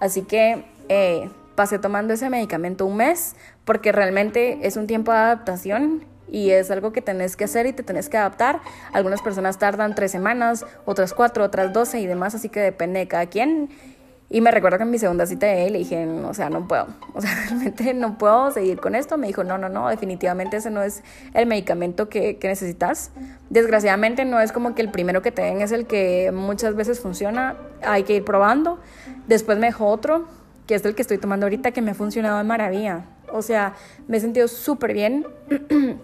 Así 0.00 0.22
que 0.22 0.64
eh, 0.88 1.30
pasé 1.54 1.78
tomando 1.78 2.14
ese 2.14 2.30
medicamento 2.30 2.86
un 2.86 2.96
mes 2.96 3.34
porque 3.64 3.92
realmente 3.92 4.58
es 4.62 4.76
un 4.76 4.86
tiempo 4.86 5.12
de 5.12 5.18
adaptación 5.18 6.04
y 6.30 6.50
es 6.50 6.70
algo 6.70 6.92
que 6.92 7.00
tenés 7.00 7.36
que 7.36 7.44
hacer 7.44 7.66
y 7.66 7.72
te 7.72 7.82
tenés 7.82 8.08
que 8.08 8.16
adaptar. 8.16 8.60
Algunas 8.92 9.22
personas 9.22 9.58
tardan 9.58 9.94
tres 9.94 10.10
semanas, 10.10 10.66
otras 10.84 11.14
cuatro, 11.14 11.44
otras 11.44 11.72
doce 11.72 12.00
y 12.00 12.06
demás, 12.06 12.34
así 12.34 12.48
que 12.48 12.60
depende 12.60 13.00
de 13.00 13.08
cada 13.08 13.26
quien. 13.26 13.70
Y 14.30 14.42
me 14.42 14.50
recuerdo 14.50 14.76
que 14.76 14.84
en 14.84 14.90
mi 14.90 14.98
segunda 14.98 15.24
cita 15.26 15.46
de 15.46 15.66
él 15.66 15.72
le 15.72 15.78
dije, 15.78 16.06
o 16.06 16.34
sea, 16.34 16.50
no 16.50 16.68
puedo, 16.68 16.86
o 17.14 17.20
sea, 17.20 17.34
realmente 17.46 17.94
no 17.94 18.18
puedo 18.18 18.50
seguir 18.50 18.78
con 18.78 18.94
esto. 18.94 19.16
Me 19.16 19.26
dijo, 19.26 19.42
no, 19.42 19.56
no, 19.56 19.68
no, 19.68 19.88
definitivamente 19.88 20.58
ese 20.58 20.70
no 20.70 20.82
es 20.82 21.02
el 21.32 21.46
medicamento 21.46 22.08
que, 22.08 22.36
que 22.36 22.48
necesitas. 22.48 23.10
Desgraciadamente 23.48 24.24
no 24.24 24.40
es 24.40 24.52
como 24.52 24.74
que 24.74 24.82
el 24.82 24.90
primero 24.90 25.22
que 25.22 25.32
te 25.32 25.42
den 25.42 25.62
es 25.62 25.72
el 25.72 25.86
que 25.86 26.30
muchas 26.32 26.74
veces 26.74 27.00
funciona, 27.00 27.56
hay 27.82 28.02
que 28.02 28.16
ir 28.16 28.24
probando. 28.24 28.78
Después 29.26 29.58
me 29.58 29.66
dejó 29.68 29.86
otro, 29.86 30.26
que 30.66 30.74
es 30.74 30.84
el 30.84 30.94
que 30.94 31.02
estoy 31.02 31.18
tomando 31.18 31.46
ahorita, 31.46 31.70
que 31.70 31.80
me 31.80 31.92
ha 31.92 31.94
funcionado 31.94 32.36
de 32.38 32.44
maravilla. 32.44 33.04
O 33.32 33.42
sea, 33.42 33.74
me 34.06 34.18
he 34.18 34.20
sentido 34.20 34.48
súper 34.48 34.92
bien. 34.92 35.26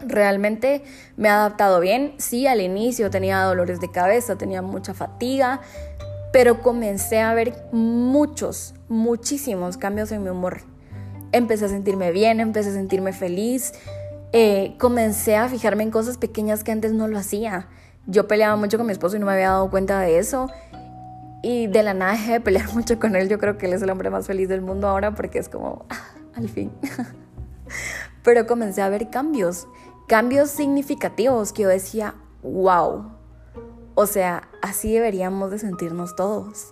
Realmente 0.00 0.82
me 1.16 1.28
ha 1.28 1.40
adaptado 1.40 1.80
bien. 1.80 2.14
Sí, 2.18 2.46
al 2.46 2.60
inicio 2.60 3.10
tenía 3.10 3.42
dolores 3.42 3.80
de 3.80 3.90
cabeza, 3.90 4.36
tenía 4.36 4.62
mucha 4.62 4.94
fatiga, 4.94 5.60
pero 6.32 6.60
comencé 6.60 7.20
a 7.20 7.34
ver 7.34 7.54
muchos, 7.72 8.74
muchísimos 8.88 9.76
cambios 9.76 10.12
en 10.12 10.22
mi 10.22 10.30
humor. 10.30 10.62
Empecé 11.32 11.66
a 11.66 11.68
sentirme 11.68 12.12
bien, 12.12 12.40
empecé 12.40 12.70
a 12.70 12.72
sentirme 12.72 13.12
feliz, 13.12 13.72
eh, 14.32 14.74
comencé 14.78 15.36
a 15.36 15.48
fijarme 15.48 15.82
en 15.82 15.90
cosas 15.90 16.18
pequeñas 16.18 16.64
que 16.64 16.72
antes 16.72 16.92
no 16.92 17.08
lo 17.08 17.18
hacía. 17.18 17.68
Yo 18.06 18.26
peleaba 18.26 18.56
mucho 18.56 18.78
con 18.78 18.86
mi 18.86 18.92
esposo 18.92 19.16
y 19.16 19.18
no 19.18 19.26
me 19.26 19.32
había 19.32 19.50
dado 19.50 19.70
cuenta 19.70 20.00
de 20.00 20.18
eso. 20.18 20.50
Y 21.42 21.66
de 21.66 21.82
la 21.82 21.94
nada 21.94 22.12
dejé 22.12 22.32
de 22.32 22.40
pelear 22.40 22.72
mucho 22.74 22.98
con 22.98 23.16
él. 23.16 23.28
Yo 23.28 23.38
creo 23.38 23.58
que 23.58 23.66
él 23.66 23.72
es 23.72 23.82
el 23.82 23.90
hombre 23.90 24.10
más 24.10 24.26
feliz 24.26 24.48
del 24.48 24.60
mundo 24.60 24.88
ahora 24.88 25.14
porque 25.14 25.38
es 25.38 25.48
como, 25.48 25.86
al 26.34 26.48
fin. 26.48 26.72
Pero 28.22 28.46
comencé 28.46 28.82
a 28.82 28.88
ver 28.88 29.10
cambios, 29.10 29.68
cambios 30.06 30.50
significativos 30.50 31.52
que 31.52 31.62
yo 31.62 31.68
decía, 31.68 32.14
wow, 32.42 33.17
o 34.00 34.06
sea, 34.06 34.48
así 34.62 34.92
deberíamos 34.92 35.50
de 35.50 35.58
sentirnos 35.58 36.14
todos. 36.14 36.70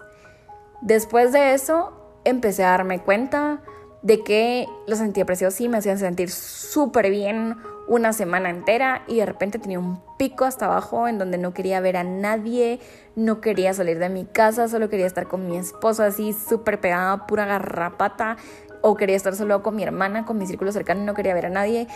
Después 0.80 1.32
de 1.32 1.54
eso, 1.54 1.92
empecé 2.22 2.62
a 2.62 2.70
darme 2.70 3.00
cuenta 3.00 3.62
de 4.02 4.22
que 4.22 4.68
los 4.86 5.00
antidepresivos 5.00 5.52
sí 5.52 5.68
me 5.68 5.78
hacían 5.78 5.98
sentir 5.98 6.30
súper 6.30 7.10
bien 7.10 7.56
una 7.88 8.12
semana 8.12 8.48
entera 8.48 9.02
y 9.08 9.16
de 9.16 9.26
repente 9.26 9.58
tenía 9.58 9.80
un 9.80 10.00
pico 10.16 10.44
hasta 10.44 10.66
abajo 10.66 11.08
en 11.08 11.18
donde 11.18 11.36
no 11.36 11.52
quería 11.52 11.80
ver 11.80 11.96
a 11.96 12.04
nadie, 12.04 12.78
no 13.16 13.40
quería 13.40 13.74
salir 13.74 13.98
de 13.98 14.08
mi 14.08 14.24
casa, 14.24 14.68
solo 14.68 14.88
quería 14.88 15.06
estar 15.08 15.26
con 15.26 15.48
mi 15.48 15.56
esposo 15.56 16.04
así 16.04 16.32
súper 16.32 16.78
pegada, 16.78 17.26
pura 17.26 17.44
garrapata, 17.44 18.36
o 18.82 18.94
quería 18.94 19.16
estar 19.16 19.34
solo 19.34 19.64
con 19.64 19.74
mi 19.74 19.82
hermana, 19.82 20.26
con 20.26 20.38
mi 20.38 20.46
círculo 20.46 20.70
cercano 20.70 21.02
no 21.02 21.14
quería 21.14 21.34
ver 21.34 21.46
a 21.46 21.50
nadie. 21.50 21.88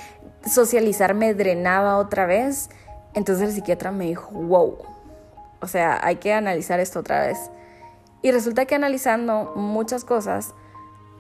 Socializar 0.44 1.14
me 1.14 1.34
drenaba 1.34 1.98
otra 1.98 2.26
vez. 2.26 2.68
Entonces 3.14 3.48
el 3.48 3.54
psiquiatra 3.54 3.92
me 3.92 4.06
dijo, 4.06 4.32
wow, 4.32 4.89
o 5.60 5.66
sea, 5.66 6.00
hay 6.02 6.16
que 6.16 6.32
analizar 6.32 6.80
esto 6.80 7.00
otra 7.00 7.26
vez. 7.26 7.38
Y 8.22 8.32
resulta 8.32 8.66
que 8.66 8.74
analizando 8.74 9.52
muchas 9.56 10.04
cosas, 10.04 10.54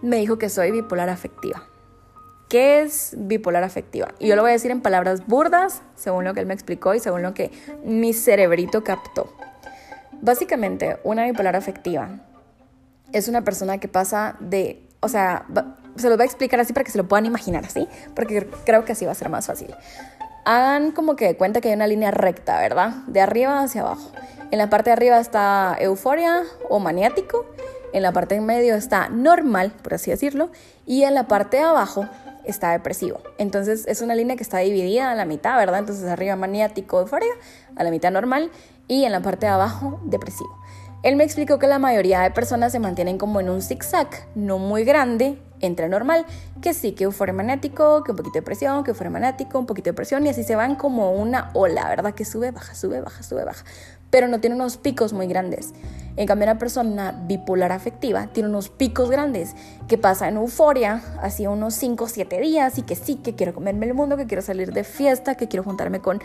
me 0.02 0.16
dijo 0.16 0.38
que 0.38 0.48
soy 0.48 0.70
bipolar 0.70 1.08
afectiva. 1.08 1.62
¿Qué 2.48 2.82
es 2.82 3.14
bipolar 3.16 3.62
afectiva? 3.62 4.08
Y 4.18 4.28
yo 4.28 4.36
lo 4.36 4.42
voy 4.42 4.50
a 4.50 4.54
decir 4.54 4.70
en 4.70 4.80
palabras 4.80 5.26
burdas, 5.26 5.82
según 5.94 6.24
lo 6.24 6.34
que 6.34 6.40
él 6.40 6.46
me 6.46 6.54
explicó 6.54 6.94
y 6.94 7.00
según 7.00 7.22
lo 7.22 7.32
que 7.32 7.50
mi 7.84 8.12
cerebrito 8.12 8.82
captó. 8.82 9.32
Básicamente, 10.20 10.98
una 11.04 11.24
bipolar 11.24 11.56
afectiva 11.56 12.20
es 13.12 13.28
una 13.28 13.42
persona 13.42 13.78
que 13.78 13.88
pasa 13.88 14.36
de, 14.40 14.86
o 15.00 15.08
sea, 15.08 15.46
se 15.96 16.08
los 16.08 16.16
voy 16.16 16.24
a 16.24 16.26
explicar 16.26 16.60
así 16.60 16.72
para 16.72 16.84
que 16.84 16.90
se 16.90 16.98
lo 16.98 17.06
puedan 17.06 17.24
imaginar 17.24 17.64
así, 17.64 17.88
porque 18.14 18.46
creo 18.64 18.84
que 18.84 18.92
así 18.92 19.04
va 19.04 19.12
a 19.12 19.14
ser 19.14 19.28
más 19.28 19.46
fácil 19.46 19.74
hagan 20.44 20.92
como 20.92 21.16
que 21.16 21.36
cuenta 21.36 21.60
que 21.60 21.68
hay 21.68 21.74
una 21.74 21.86
línea 21.86 22.10
recta, 22.10 22.58
¿verdad? 22.58 22.94
De 23.06 23.20
arriba 23.20 23.62
hacia 23.62 23.82
abajo. 23.82 24.10
En 24.50 24.58
la 24.58 24.68
parte 24.68 24.90
de 24.90 24.94
arriba 24.94 25.18
está 25.20 25.76
euforia 25.78 26.42
o 26.68 26.78
maniático, 26.78 27.46
en 27.92 28.02
la 28.02 28.12
parte 28.12 28.34
en 28.34 28.46
medio 28.46 28.74
está 28.74 29.08
normal, 29.08 29.72
por 29.82 29.94
así 29.94 30.10
decirlo, 30.10 30.50
y 30.86 31.04
en 31.04 31.14
la 31.14 31.28
parte 31.28 31.58
de 31.58 31.64
abajo 31.64 32.06
está 32.44 32.72
depresivo. 32.72 33.20
Entonces 33.38 33.86
es 33.86 34.00
una 34.02 34.14
línea 34.14 34.36
que 34.36 34.42
está 34.42 34.58
dividida 34.58 35.10
a 35.10 35.14
la 35.14 35.24
mitad, 35.24 35.56
¿verdad? 35.56 35.80
Entonces 35.80 36.08
arriba 36.08 36.36
maniático, 36.36 37.00
euforia, 37.00 37.32
a 37.76 37.84
la 37.84 37.90
mitad 37.90 38.10
normal 38.10 38.50
y 38.88 39.04
en 39.04 39.12
la 39.12 39.20
parte 39.20 39.46
de 39.46 39.52
abajo 39.52 40.00
depresivo. 40.04 40.58
Él 41.02 41.16
me 41.16 41.24
explicó 41.24 41.58
que 41.58 41.66
la 41.66 41.78
mayoría 41.78 42.20
de 42.20 42.30
personas 42.30 42.72
se 42.72 42.78
mantienen 42.78 43.16
como 43.16 43.40
en 43.40 43.48
un 43.48 43.62
zigzag, 43.62 44.08
no 44.34 44.58
muy 44.58 44.84
grande, 44.84 45.38
entre 45.60 45.88
normal, 45.88 46.26
que 46.60 46.74
sí, 46.74 46.92
que 46.92 47.04
euforia 47.04 47.34
magnético, 47.34 48.02
que 48.04 48.12
un 48.12 48.16
poquito 48.16 48.34
de 48.34 48.42
presión, 48.42 48.84
que 48.84 48.90
euforia 48.90 49.10
magnético, 49.10 49.58
un 49.58 49.66
poquito 49.66 49.90
de 49.90 49.94
presión, 49.94 50.26
y 50.26 50.30
así 50.30 50.42
se 50.42 50.56
van 50.56 50.76
como 50.76 51.12
una 51.12 51.50
ola, 51.54 51.88
¿verdad? 51.88 52.14
Que 52.14 52.24
sube, 52.24 52.50
baja, 52.50 52.74
sube, 52.74 53.00
baja, 53.00 53.22
sube, 53.22 53.44
baja, 53.44 53.64
pero 54.10 54.28
no 54.28 54.40
tiene 54.40 54.56
unos 54.56 54.76
picos 54.76 55.12
muy 55.12 55.26
grandes. 55.26 55.72
En 56.16 56.26
cambio, 56.26 56.44
una 56.44 56.58
persona 56.58 57.12
bipolar 57.26 57.72
afectiva 57.72 58.26
tiene 58.26 58.48
unos 58.48 58.68
picos 58.68 59.10
grandes, 59.10 59.54
que 59.88 59.96
pasa 59.96 60.28
en 60.28 60.36
euforia, 60.36 61.02
así 61.22 61.46
unos 61.46 61.74
5 61.74 62.04
o 62.04 62.08
7 62.08 62.40
días, 62.40 62.76
y 62.78 62.82
que 62.82 62.96
sí, 62.96 63.16
que 63.16 63.36
quiero 63.36 63.54
comerme 63.54 63.86
el 63.86 63.94
mundo, 63.94 64.16
que 64.16 64.26
quiero 64.26 64.42
salir 64.42 64.72
de 64.72 64.84
fiesta, 64.84 65.36
que 65.36 65.48
quiero 65.48 65.62
juntarme 65.62 66.00
con 66.00 66.20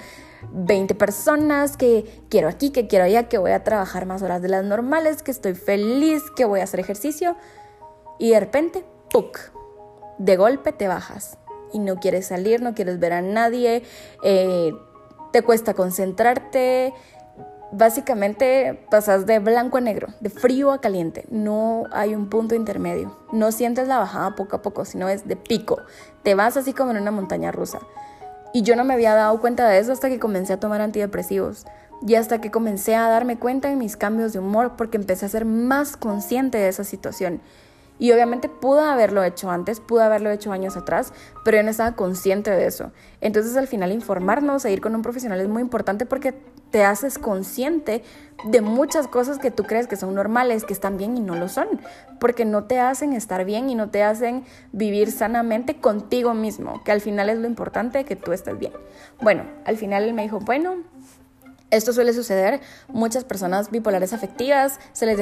20 0.52 0.96
personas, 0.96 1.78
que 1.78 2.24
quiero 2.30 2.50
aquí, 2.50 2.72
que 2.72 2.88
quiero 2.88 3.06
allá, 3.06 3.30
que 3.30 3.38
voy 3.38 3.52
a 3.52 3.64
trabajar 3.64 4.06
más 4.06 4.22
horas 4.24 4.42
de 4.42 4.50
las 4.50 4.66
normales, 4.66 5.22
que 5.22 5.32
estoy 5.32 5.54
feliz, 5.54 6.24
que 6.36 6.46
voy 6.46 6.62
a 6.62 6.64
hacer 6.64 6.80
ejercicio, 6.80 7.36
y 8.18 8.32
de 8.32 8.40
repente 8.40 8.86
de 10.18 10.38
golpe 10.38 10.72
te 10.72 10.88
bajas 10.88 11.38
y 11.74 11.80
no 11.80 11.98
quieres 11.98 12.28
salir, 12.28 12.62
no 12.62 12.74
quieres 12.74 13.00
ver 13.00 13.14
a 13.14 13.22
nadie, 13.22 13.84
eh, 14.24 14.74
te 15.32 15.42
cuesta 15.42 15.74
concentrarte. 15.74 16.94
Básicamente 17.72 18.86
pasas 18.90 19.26
de 19.26 19.40
blanco 19.40 19.78
a 19.78 19.82
negro, 19.82 20.08
de 20.22 20.30
frío 20.30 20.72
a 20.72 20.80
caliente. 20.80 21.26
No 21.30 21.86
hay 21.92 22.16
un 22.16 22.30
punto 22.30 22.56
intermedio. 22.56 23.18
No 23.34 23.52
sientes 23.52 23.88
la 23.88 23.98
bajada 23.98 24.36
poco 24.36 24.56
a 24.56 24.62
poco, 24.62 24.86
sino 24.86 25.10
es 25.10 25.28
de 25.28 25.36
pico. 25.36 25.82
Te 26.24 26.36
vas 26.36 26.56
así 26.56 26.72
como 26.72 26.92
en 26.92 26.98
una 26.98 27.12
montaña 27.12 27.52
rusa. 27.52 27.80
Y 28.54 28.62
yo 28.62 28.78
no 28.78 28.86
me 28.86 28.94
había 28.94 29.16
dado 29.16 29.42
cuenta 29.42 29.68
de 29.68 29.80
eso 29.80 29.92
hasta 29.92 30.08
que 30.08 30.20
comencé 30.20 30.54
a 30.54 30.60
tomar 30.60 30.80
antidepresivos. 30.80 31.66
Y 32.08 32.16
hasta 32.16 32.40
que 32.40 32.52
comencé 32.52 32.96
a 32.96 33.10
darme 33.10 33.38
cuenta 33.38 33.70
de 33.70 33.76
mis 33.76 33.98
cambios 33.98 34.32
de 34.32 34.40
humor 34.40 34.76
porque 34.78 34.96
empecé 34.96 35.26
a 35.26 35.30
ser 35.30 35.44
más 35.44 35.98
consciente 35.98 36.58
de 36.58 36.70
esa 36.70 36.86
situación. 36.86 37.42
Y 37.98 38.12
obviamente 38.12 38.50
pudo 38.50 38.82
haberlo 38.82 39.24
hecho 39.24 39.50
antes, 39.50 39.80
pudo 39.80 40.02
haberlo 40.02 40.30
hecho 40.30 40.52
años 40.52 40.76
atrás, 40.76 41.14
pero 41.44 41.58
yo 41.58 41.64
no 41.64 41.70
estaba 41.70 41.94
consciente 41.96 42.52
de 42.52 42.66
eso. 42.66 42.92
Entonces 43.22 43.56
al 43.56 43.68
final 43.68 43.92
informarnos 43.92 44.66
e 44.66 44.72
ir 44.72 44.82
con 44.82 44.96
un 44.96 45.02
profesional 45.02 45.40
es 45.40 45.48
muy 45.48 45.62
importante 45.62 46.06
porque 46.06 46.34
te 46.72 46.84
haces 46.84 47.18
consciente 47.18 48.04
de 48.44 48.60
muchas 48.60 49.08
cosas 49.08 49.40
que 49.40 49.50
tú 49.50 49.64
crees 49.64 49.88
que 49.88 49.96
son 49.96 50.14
normales, 50.14 50.66
que 50.66 50.74
están 50.74 50.98
bien 50.98 51.16
y 51.16 51.22
no 51.22 51.36
lo 51.36 51.48
son, 51.48 51.68
porque 52.20 52.44
no 52.44 52.66
te 52.66 52.80
hacen 52.80 53.14
estar 53.14 53.46
bien 53.46 53.70
y 53.70 53.76
no 53.76 53.90
te 53.90 54.04
hacen 54.04 54.44
vivir 54.74 55.12
sanamente 55.12 55.78
contigo 55.78 56.34
mismo, 56.34 56.84
que 56.84 56.92
al 56.92 57.00
final 57.00 57.30
es 57.30 57.38
lo 57.38 57.48
importante, 57.48 58.04
que 58.04 58.18
tú 58.18 58.34
estés 58.34 58.60
bien. 58.60 58.74
Bueno, 59.22 59.44
al 59.64 59.78
final 59.78 60.04
él 60.04 60.14
me 60.14 60.24
dijo, 60.24 60.40
bueno, 60.40 60.84
esto 61.76 61.94
suele 61.94 62.14
suceder, 62.14 62.62
muchas 62.88 63.24
personas 63.24 63.72
bipolares 63.72 64.14
afectivas 64.14 64.80
se 64.94 65.06
les 65.06 65.18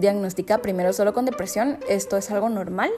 diagnostica 0.00 0.58
primero 0.58 0.92
solo 0.92 1.12
con 1.12 1.24
depresión, 1.24 1.78
esto 1.88 2.16
es 2.16 2.30
algo 2.30 2.48
normal. 2.48 2.90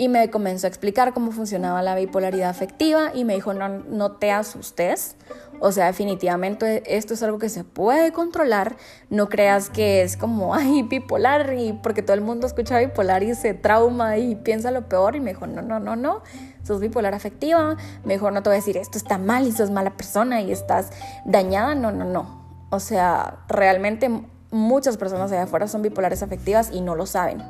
Y 0.00 0.08
me 0.08 0.30
comenzó 0.30 0.68
a 0.68 0.68
explicar 0.68 1.12
cómo 1.12 1.32
funcionaba 1.32 1.82
la 1.82 1.96
bipolaridad 1.96 2.50
afectiva 2.50 3.10
y 3.12 3.24
me 3.24 3.34
dijo, 3.34 3.52
no, 3.52 3.68
no 3.68 4.12
te 4.12 4.30
asustes, 4.30 5.16
o 5.58 5.72
sea, 5.72 5.86
definitivamente 5.86 6.96
esto 6.96 7.14
es 7.14 7.22
algo 7.24 7.38
que 7.38 7.48
se 7.48 7.64
puede 7.64 8.12
controlar, 8.12 8.76
no 9.10 9.28
creas 9.28 9.70
que 9.70 10.02
es 10.02 10.16
como, 10.16 10.54
ay, 10.54 10.82
bipolar, 10.82 11.52
y 11.58 11.72
porque 11.72 12.02
todo 12.02 12.14
el 12.14 12.20
mundo 12.20 12.46
escucha 12.46 12.78
bipolar 12.78 13.24
y 13.24 13.34
se 13.34 13.54
trauma 13.54 14.18
y 14.18 14.36
piensa 14.36 14.70
lo 14.70 14.88
peor, 14.88 15.16
y 15.16 15.20
me 15.20 15.32
dijo, 15.32 15.48
no, 15.48 15.62
no, 15.62 15.80
no, 15.80 15.96
no, 15.96 16.22
sos 16.68 16.80
bipolar 16.80 17.14
afectiva, 17.14 17.76
mejor 18.04 18.32
no 18.32 18.42
te 18.42 18.50
voy 18.50 18.56
a 18.56 18.60
decir, 18.60 18.76
esto 18.76 18.98
está 18.98 19.18
mal 19.18 19.46
y 19.46 19.52
sos 19.52 19.70
mala 19.70 19.96
persona 19.96 20.40
y 20.42 20.52
estás 20.52 20.90
dañada, 21.24 21.74
no, 21.74 21.90
no, 21.90 22.04
no. 22.04 22.46
O 22.70 22.78
sea, 22.78 23.38
realmente 23.48 24.10
muchas 24.50 24.98
personas 24.98 25.32
allá 25.32 25.44
afuera 25.44 25.66
son 25.66 25.82
bipolares 25.82 26.22
afectivas 26.22 26.70
y 26.72 26.82
no 26.82 26.94
lo 26.94 27.06
saben. 27.06 27.42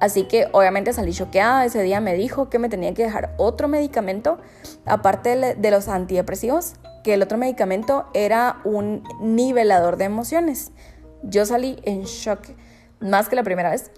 Así 0.00 0.24
que 0.24 0.48
obviamente 0.52 0.92
salí 0.92 1.12
choqueada. 1.12 1.64
Ese 1.64 1.82
día 1.82 2.00
me 2.00 2.14
dijo 2.14 2.48
que 2.48 2.58
me 2.58 2.68
tenía 2.68 2.92
que 2.94 3.04
dejar 3.04 3.34
otro 3.36 3.68
medicamento, 3.68 4.38
aparte 4.86 5.54
de 5.54 5.70
los 5.70 5.88
antidepresivos, 5.88 6.74
que 7.04 7.14
el 7.14 7.22
otro 7.22 7.38
medicamento 7.38 8.06
era 8.14 8.56
un 8.64 9.04
nivelador 9.20 9.96
de 9.96 10.04
emociones. 10.04 10.72
Yo 11.22 11.46
salí 11.46 11.78
en 11.84 12.02
shock, 12.04 12.40
más 12.98 13.28
que 13.28 13.36
la 13.36 13.42
primera 13.42 13.70
vez, 13.70 13.90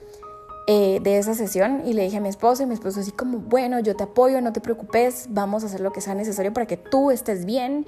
eh, 0.67 1.01
de 1.03 1.19
esa 1.19 1.35
sesión 1.35 1.83
y 1.85 1.93
le 1.93 2.03
dije 2.03 2.19
a 2.19 2.21
mi 2.21 2.29
esposo 2.29 2.63
y 2.63 2.67
mi 2.67 2.75
esposo 2.75 3.01
así 3.01 3.13
como, 3.13 3.39
bueno, 3.39 3.81
yo 3.81 3.97
te 3.97 4.05
apoyo, 4.05 4.41
no 4.41 4.53
te 4.53 4.61
preocupes, 4.61 5.27
vamos 5.31 5.65
a 5.65 5.67
hacer 5.67 5.81
lo 5.81 5.93
que 5.93 6.01
sea 6.01 6.15
necesario 6.15 6.53
para 6.53 6.67
que 6.67 6.77
tú 6.77 7.11
estés 7.11 7.45
bien. 7.45 7.87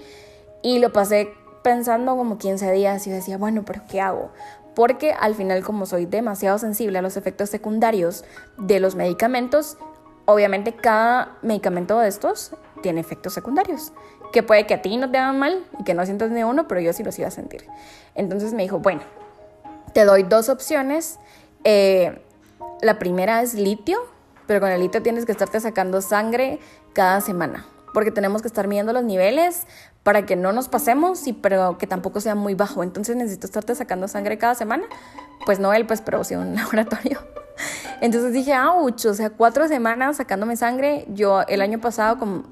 Y 0.63 0.79
lo 0.79 0.93
pasé 0.93 1.29
pensando 1.63 2.17
como 2.17 2.39
15 2.39 2.73
días 2.73 3.07
y 3.07 3.11
decía, 3.11 3.39
bueno, 3.39 3.65
pero 3.65 3.83
¿qué 3.89 4.01
hago? 4.01 4.31
porque 4.75 5.13
al 5.13 5.35
final 5.35 5.63
como 5.63 5.87
soy 5.87 6.07
demasiado 6.07 6.59
sensible 6.59 6.99
a 6.99 7.03
los 7.03 7.17
efectos 7.17 7.51
secundarios 7.51 8.25
de 8.59 8.81
los 8.81 8.95
medicamentos, 8.95 9.79
obviamente 10.27 10.75
cada 10.75 11.37
medicamento 11.43 11.99
de 11.99 12.09
estos 12.09 12.53
tiene 12.83 13.01
efectos 13.01 13.33
secundarios, 13.33 13.93
que 14.33 14.43
puede 14.43 14.67
que 14.67 14.75
a 14.75 14.83
ti 14.83 14.97
no 14.97 15.11
te 15.11 15.19
hagan 15.19 15.39
mal 15.39 15.65
y 15.79 15.85
que 15.85 15.95
no 15.95 16.05
sientas 16.05 16.31
ni 16.31 16.43
uno, 16.43 16.67
pero 16.69 16.81
yo 16.81 16.93
sí 16.93 17.05
los 17.05 17.19
iba 17.19 17.29
a 17.29 17.31
sentir. 17.31 17.67
Entonces 18.15 18.53
me 18.53 18.63
dijo, 18.63 18.81
bueno, 18.81 19.03
te 19.93 20.05
doy 20.05 20.25
dos 20.25 20.49
opciones. 20.49 21.19
Eh, 21.63 22.21
la 22.85 22.99
primera 22.99 23.43
es 23.43 23.55
litio, 23.55 23.99
pero 24.47 24.61
con 24.61 24.71
el 24.71 24.81
litio 24.81 25.03
tienes 25.03 25.27
que 25.27 25.33
estarte 25.33 25.59
sacando 25.61 26.01
sangre 26.01 26.61
cada 26.93 27.21
semana 27.21 27.67
porque 27.95 28.11
tenemos 28.11 28.43
que 28.43 28.49
estar 28.49 28.67
midiendo 28.67 28.93
los 28.93 29.05
niveles 29.05 29.67
para 30.03 30.27
que 30.27 30.37
no 30.37 30.53
nos 30.53 30.69
pasemos 30.69 31.27
y 31.27 31.33
pero 31.33 31.79
que 31.79 31.87
tampoco 31.87 32.21
sea 32.21 32.35
muy 32.35 32.55
bajo. 32.55 32.83
Entonces 32.83 33.17
necesito 33.17 33.47
estarte 33.47 33.75
sacando 33.75 34.09
sangre 34.09 34.37
cada 34.37 34.55
semana. 34.55 34.85
Pues 35.47 35.61
no 35.61 35.73
él, 35.73 35.87
pues, 35.87 36.03
pero 36.03 36.23
sí 36.25 36.35
un 36.35 36.55
laboratorio. 36.57 37.21
Entonces 38.01 38.33
dije, 38.33 38.59
ouch, 38.59 39.07
o 39.07 39.15
sea, 39.15 39.31
cuatro 39.31 39.67
semanas 39.69 40.17
sacándome 40.17 40.57
sangre. 40.57 41.07
Yo 41.09 41.43
el 41.43 41.63
año 41.63 41.81
pasado, 41.81 42.19
como, 42.19 42.43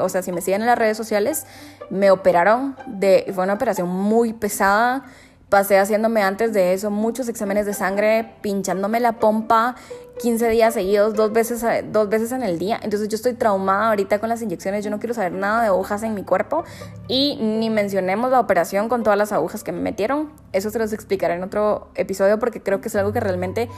o 0.00 0.08
sea, 0.08 0.22
si 0.22 0.30
me 0.30 0.42
siguen 0.42 0.60
en 0.60 0.66
las 0.66 0.78
redes 0.78 0.96
sociales, 0.96 1.46
me 1.88 2.10
operaron 2.10 2.76
de, 2.86 3.24
fue 3.34 3.42
una 3.42 3.54
operación 3.54 3.88
muy 3.88 4.34
pesada 4.34 5.04
Pasé 5.50 5.78
haciéndome 5.78 6.22
antes 6.22 6.52
de 6.52 6.74
eso 6.74 6.92
muchos 6.92 7.28
exámenes 7.28 7.66
de 7.66 7.74
sangre, 7.74 8.34
pinchándome 8.40 9.00
la 9.00 9.14
pompa 9.14 9.74
15 10.22 10.48
días 10.48 10.74
seguidos, 10.74 11.14
dos 11.14 11.32
veces, 11.32 11.64
dos 11.90 12.08
veces 12.08 12.30
en 12.30 12.44
el 12.44 12.56
día. 12.60 12.78
Entonces 12.80 13.08
yo 13.08 13.16
estoy 13.16 13.32
traumada 13.32 13.88
ahorita 13.88 14.20
con 14.20 14.28
las 14.28 14.42
inyecciones, 14.42 14.84
yo 14.84 14.92
no 14.92 15.00
quiero 15.00 15.12
saber 15.12 15.32
nada 15.32 15.62
de 15.62 15.66
agujas 15.66 16.04
en 16.04 16.14
mi 16.14 16.22
cuerpo 16.22 16.62
y 17.08 17.34
ni 17.34 17.68
mencionemos 17.68 18.30
la 18.30 18.38
operación 18.38 18.88
con 18.88 19.02
todas 19.02 19.18
las 19.18 19.32
agujas 19.32 19.64
que 19.64 19.72
me 19.72 19.80
metieron. 19.80 20.30
Eso 20.52 20.70
se 20.70 20.78
los 20.78 20.92
explicaré 20.92 21.34
en 21.34 21.42
otro 21.42 21.88
episodio 21.96 22.38
porque 22.38 22.62
creo 22.62 22.80
que 22.80 22.86
es 22.86 22.94
algo 22.94 23.12
que 23.12 23.18
realmente 23.18 23.68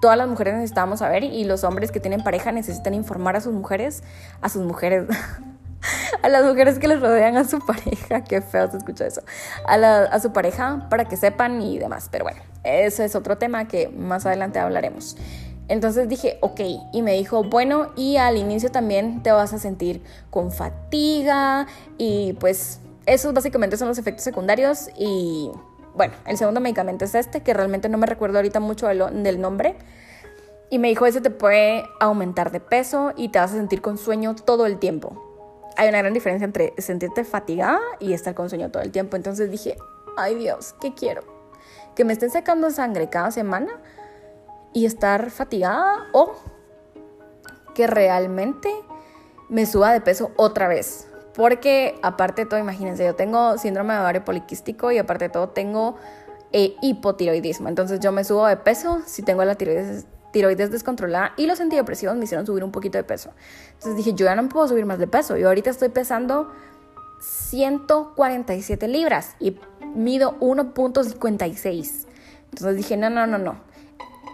todas 0.00 0.18
las 0.18 0.26
mujeres 0.26 0.54
necesitamos 0.54 0.98
saber 0.98 1.22
y 1.22 1.44
los 1.44 1.62
hombres 1.62 1.92
que 1.92 2.00
tienen 2.00 2.24
pareja 2.24 2.50
necesitan 2.50 2.92
informar 2.92 3.36
a 3.36 3.40
sus 3.40 3.52
mujeres, 3.52 4.02
a 4.40 4.48
sus 4.48 4.62
mujeres. 4.62 5.06
a 6.22 6.28
las 6.28 6.44
mujeres 6.44 6.78
que 6.78 6.88
les 6.88 7.00
rodean 7.00 7.36
a 7.36 7.44
su 7.44 7.58
pareja, 7.60 8.24
qué 8.24 8.40
feo 8.40 8.70
se 8.70 8.76
escucha 8.76 9.06
eso, 9.06 9.22
a, 9.66 10.20
su 10.20 10.32
pareja 10.32 10.86
para 10.90 11.06
que 11.06 11.16
sepan 11.16 11.62
y 11.62 11.78
demás. 11.78 12.08
Pero 12.10 12.24
bueno, 12.24 12.40
ese 12.64 13.04
es 13.04 13.14
otro 13.14 13.38
tema 13.38 13.68
que 13.68 13.88
más 13.88 14.26
adelante 14.26 14.58
hablaremos. 14.58 15.16
Entonces 15.68 16.08
dije, 16.08 16.38
ok, 16.40 16.60
y 16.92 17.02
me 17.02 17.12
dijo, 17.12 17.44
bueno, 17.44 17.92
y 17.96 18.16
al 18.16 18.36
inicio 18.36 18.70
también 18.72 19.22
te 19.22 19.30
vas 19.30 19.52
a 19.52 19.58
sentir 19.58 20.02
con 20.30 20.50
fatiga 20.50 21.66
y 21.96 22.32
pues 22.34 22.80
esos 23.06 23.32
básicamente 23.32 23.76
son 23.76 23.86
los 23.86 23.98
efectos 23.98 24.24
secundarios 24.24 24.90
y 24.98 25.50
bueno, 25.94 26.14
el 26.26 26.36
segundo 26.36 26.60
medicamento 26.60 27.04
es 27.04 27.14
este, 27.14 27.42
que 27.42 27.54
realmente 27.54 27.88
no 27.88 27.98
me 27.98 28.06
recuerdo 28.06 28.38
ahorita 28.38 28.58
mucho 28.58 28.88
del 28.88 29.40
nombre. 29.40 29.76
Y 30.72 30.78
me 30.78 30.88
dijo, 30.88 31.06
ese 31.06 31.20
te 31.20 31.30
puede 31.30 31.84
aumentar 31.98 32.52
de 32.52 32.60
peso 32.60 33.12
y 33.16 33.30
te 33.30 33.40
vas 33.40 33.52
a 33.52 33.56
sentir 33.56 33.80
con 33.80 33.98
sueño 33.98 34.36
todo 34.36 34.66
el 34.66 34.78
tiempo 34.78 35.29
hay 35.80 35.88
una 35.88 35.96
gran 35.96 36.12
diferencia 36.12 36.44
entre 36.44 36.74
sentirte 36.76 37.24
fatigada 37.24 37.80
y 38.00 38.12
estar 38.12 38.34
con 38.34 38.50
sueño 38.50 38.70
todo 38.70 38.82
el 38.82 38.92
tiempo. 38.92 39.16
Entonces 39.16 39.50
dije, 39.50 39.78
ay 40.18 40.34
Dios, 40.34 40.74
¿qué 40.78 40.92
quiero? 40.92 41.22
Que 41.96 42.04
me 42.04 42.12
estén 42.12 42.28
sacando 42.28 42.70
sangre 42.70 43.08
cada 43.08 43.30
semana 43.30 43.80
y 44.74 44.84
estar 44.84 45.30
fatigada 45.30 46.06
o 46.12 46.34
que 47.74 47.86
realmente 47.86 48.68
me 49.48 49.64
suba 49.64 49.94
de 49.94 50.02
peso 50.02 50.32
otra 50.36 50.68
vez. 50.68 51.08
Porque 51.34 51.98
aparte 52.02 52.42
de 52.42 52.50
todo, 52.50 52.60
imagínense, 52.60 53.02
yo 53.02 53.14
tengo 53.14 53.56
síndrome 53.56 53.94
de 53.94 54.00
ovario 54.00 54.22
poliquístico 54.22 54.92
y 54.92 54.98
aparte 54.98 55.24
de 55.24 55.30
todo 55.30 55.48
tengo 55.48 55.96
eh, 56.52 56.76
hipotiroidismo. 56.82 57.70
Entonces 57.70 58.00
yo 58.00 58.12
me 58.12 58.24
subo 58.24 58.46
de 58.46 58.58
peso 58.58 59.00
si 59.06 59.22
tengo 59.22 59.42
la 59.46 59.54
tiroides 59.54 60.04
tiroides 60.32 60.70
descontrolada 60.70 61.32
y 61.36 61.46
los 61.46 61.60
antidepresivos 61.60 62.16
me 62.16 62.24
hicieron 62.24 62.46
subir 62.46 62.64
un 62.64 62.72
poquito 62.72 62.98
de 62.98 63.04
peso. 63.04 63.30
Entonces 63.74 63.96
dije, 63.96 64.14
yo 64.14 64.26
ya 64.26 64.34
no 64.34 64.48
puedo 64.48 64.68
subir 64.68 64.86
más 64.86 64.98
de 64.98 65.06
peso. 65.06 65.36
Yo 65.36 65.48
ahorita 65.48 65.70
estoy 65.70 65.88
pesando 65.88 66.50
147 67.20 68.88
libras 68.88 69.36
y 69.40 69.58
mido 69.94 70.38
1.56. 70.40 72.06
Entonces 72.50 72.76
dije, 72.76 72.96
no, 72.96 73.10
no, 73.10 73.26
no, 73.26 73.38
no. 73.38 73.56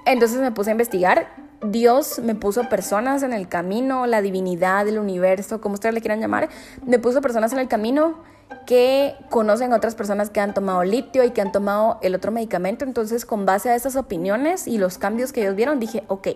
Entonces 0.04 0.38
me 0.40 0.52
puse 0.52 0.70
a 0.70 0.72
investigar. 0.72 1.46
Dios 1.62 2.18
me 2.20 2.34
puso 2.34 2.68
personas 2.68 3.22
en 3.22 3.32
el 3.32 3.48
camino, 3.48 4.06
la 4.06 4.22
divinidad, 4.22 4.86
el 4.86 4.98
universo, 4.98 5.60
como 5.60 5.74
ustedes 5.74 5.94
le 5.94 6.00
quieran 6.00 6.20
llamar, 6.20 6.48
me 6.84 6.98
puso 6.98 7.20
personas 7.22 7.52
en 7.52 7.58
el 7.58 7.66
camino 7.66 8.22
que 8.66 9.14
conocen 9.30 9.72
otras 9.72 9.94
personas 9.94 10.30
que 10.30 10.40
han 10.40 10.52
tomado 10.52 10.82
litio 10.84 11.24
y 11.24 11.30
que 11.30 11.40
han 11.40 11.52
tomado 11.52 11.98
el 12.02 12.14
otro 12.14 12.32
medicamento. 12.32 12.84
Entonces, 12.84 13.24
con 13.24 13.46
base 13.46 13.70
a 13.70 13.76
esas 13.76 13.96
opiniones 13.96 14.66
y 14.66 14.78
los 14.78 14.98
cambios 14.98 15.32
que 15.32 15.42
ellos 15.42 15.54
vieron, 15.54 15.78
dije, 15.78 16.04
ok, 16.08 16.28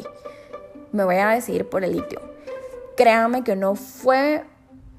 me 0.92 1.04
voy 1.04 1.16
a 1.16 1.28
decidir 1.28 1.68
por 1.68 1.84
el 1.84 1.92
litio. 1.92 2.20
Créanme 2.96 3.42
que 3.42 3.56
no 3.56 3.74
fue 3.74 4.44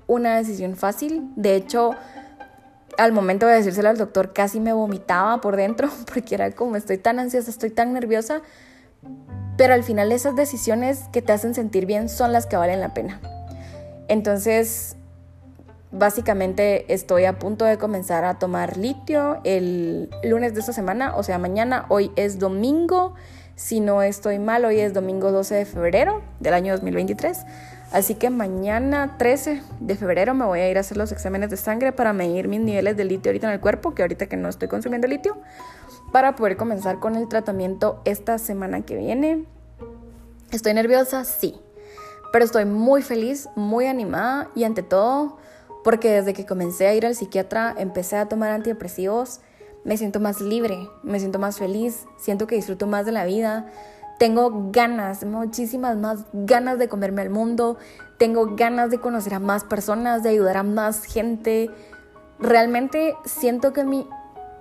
una 0.08 0.36
decisión 0.36 0.76
fácil. 0.76 1.30
De 1.36 1.56
hecho, 1.56 1.92
al 2.98 3.14
momento 3.14 3.46
de 3.46 3.56
decírselo 3.56 3.90
al 3.90 3.98
doctor, 3.98 4.34
casi 4.34 4.60
me 4.60 4.74
vomitaba 4.74 5.40
por 5.42 5.56
dentro, 5.56 5.90
porque 6.14 6.36
era 6.36 6.52
como 6.52 6.76
estoy 6.76 6.98
tan 6.98 7.20
ansiosa, 7.20 7.50
estoy 7.50 7.70
tan 7.70 7.94
nerviosa. 7.94 8.42
Pero 9.58 9.74
al 9.74 9.84
final 9.84 10.12
esas 10.12 10.36
decisiones 10.36 11.06
que 11.12 11.22
te 11.22 11.34
hacen 11.34 11.54
sentir 11.54 11.86
bien 11.86 12.10
son 12.10 12.34
las 12.34 12.46
que 12.46 12.58
valen 12.58 12.80
la 12.80 12.94
pena. 12.94 13.20
Entonces, 14.08 14.96
Básicamente 15.92 16.94
estoy 16.94 17.26
a 17.26 17.38
punto 17.38 17.66
de 17.66 17.78
comenzar 17.78 18.24
a 18.24 18.40
tomar 18.40 18.78
litio 18.78 19.42
el 19.44 20.10
lunes 20.24 20.54
de 20.54 20.62
esta 20.62 20.72
semana, 20.72 21.18
o 21.18 21.24
sea, 21.24 21.38
mañana, 21.38 21.86
hoy 21.90 22.12
es 22.16 22.40
domingo, 22.40 23.14
si 23.56 23.82
no 23.82 24.02
estoy 24.02 24.40
mal, 24.40 24.64
hoy 24.64 24.80
es 24.80 24.94
domingo 24.94 25.34
12 25.34 25.54
de 25.54 25.66
febrero 25.66 26.22
del 26.40 26.54
año 26.54 26.72
2023. 26.74 27.40
Así 27.92 28.16
que 28.16 28.30
mañana 28.30 29.18
13 29.18 29.62
de 29.82 29.96
febrero 29.96 30.34
me 30.34 30.46
voy 30.46 30.62
a 30.62 30.70
ir 30.70 30.78
a 30.78 30.80
hacer 30.80 30.96
los 30.96 31.12
exámenes 31.12 31.50
de 31.50 31.58
sangre 31.58 31.92
para 31.92 32.14
medir 32.14 32.48
mis 32.48 32.62
niveles 32.62 32.96
de 32.96 33.04
litio 33.04 33.30
ahorita 33.30 33.48
en 33.48 33.54
el 33.54 33.60
cuerpo, 33.60 33.94
que 33.94 34.02
ahorita 34.02 34.28
que 34.28 34.38
no 34.38 34.48
estoy 34.48 34.70
consumiendo 34.70 35.10
litio, 35.10 35.38
para 36.14 36.38
poder 36.38 36.56
comenzar 36.56 37.00
con 37.00 37.18
el 37.18 37.28
tratamiento 37.28 38.02
esta 38.06 38.38
semana 38.38 38.82
que 38.86 38.96
viene. 38.96 39.46
¿Estoy 40.52 40.74
nerviosa? 40.74 41.26
Sí. 41.26 41.60
Pero 42.32 42.46
estoy 42.46 42.64
muy 42.64 43.02
feliz, 43.02 43.50
muy 43.58 43.88
animada 43.88 44.50
y 44.56 44.64
ante 44.64 44.84
todo 44.84 45.38
porque 45.84 46.12
desde 46.12 46.34
que 46.34 46.46
comencé 46.46 46.88
a 46.88 46.94
ir 46.94 47.06
al 47.06 47.16
psiquiatra, 47.16 47.74
empecé 47.78 48.18
a 48.18 48.28
tomar 48.28 48.52
antidepresivos, 48.52 49.42
me 49.84 49.98
siento 49.98 50.20
más 50.20 50.42
libre, 50.42 50.88
me 51.04 51.20
siento 51.20 51.40
más 51.40 51.58
feliz, 51.58 52.06
siento 52.18 52.48
que 52.48 52.56
disfruto 52.56 52.86
más 52.88 53.06
de 53.06 53.12
la 53.12 53.26
vida, 53.26 53.66
tengo 54.20 54.70
ganas, 54.72 55.26
muchísimas 55.26 55.98
más 55.98 56.26
ganas 56.34 56.78
de 56.78 56.88
comerme 56.88 57.24
al 57.24 57.32
mundo, 57.32 57.78
tengo 58.20 58.56
ganas 58.56 58.92
de 58.92 59.00
conocer 59.00 59.34
a 59.34 59.40
más 59.40 59.64
personas, 59.64 60.22
de 60.22 60.30
ayudar 60.30 60.58
a 60.58 60.64
más 60.64 61.06
gente. 61.06 61.72
realmente 62.38 63.16
siento 63.26 63.74
que 63.74 63.84
mi 63.84 64.08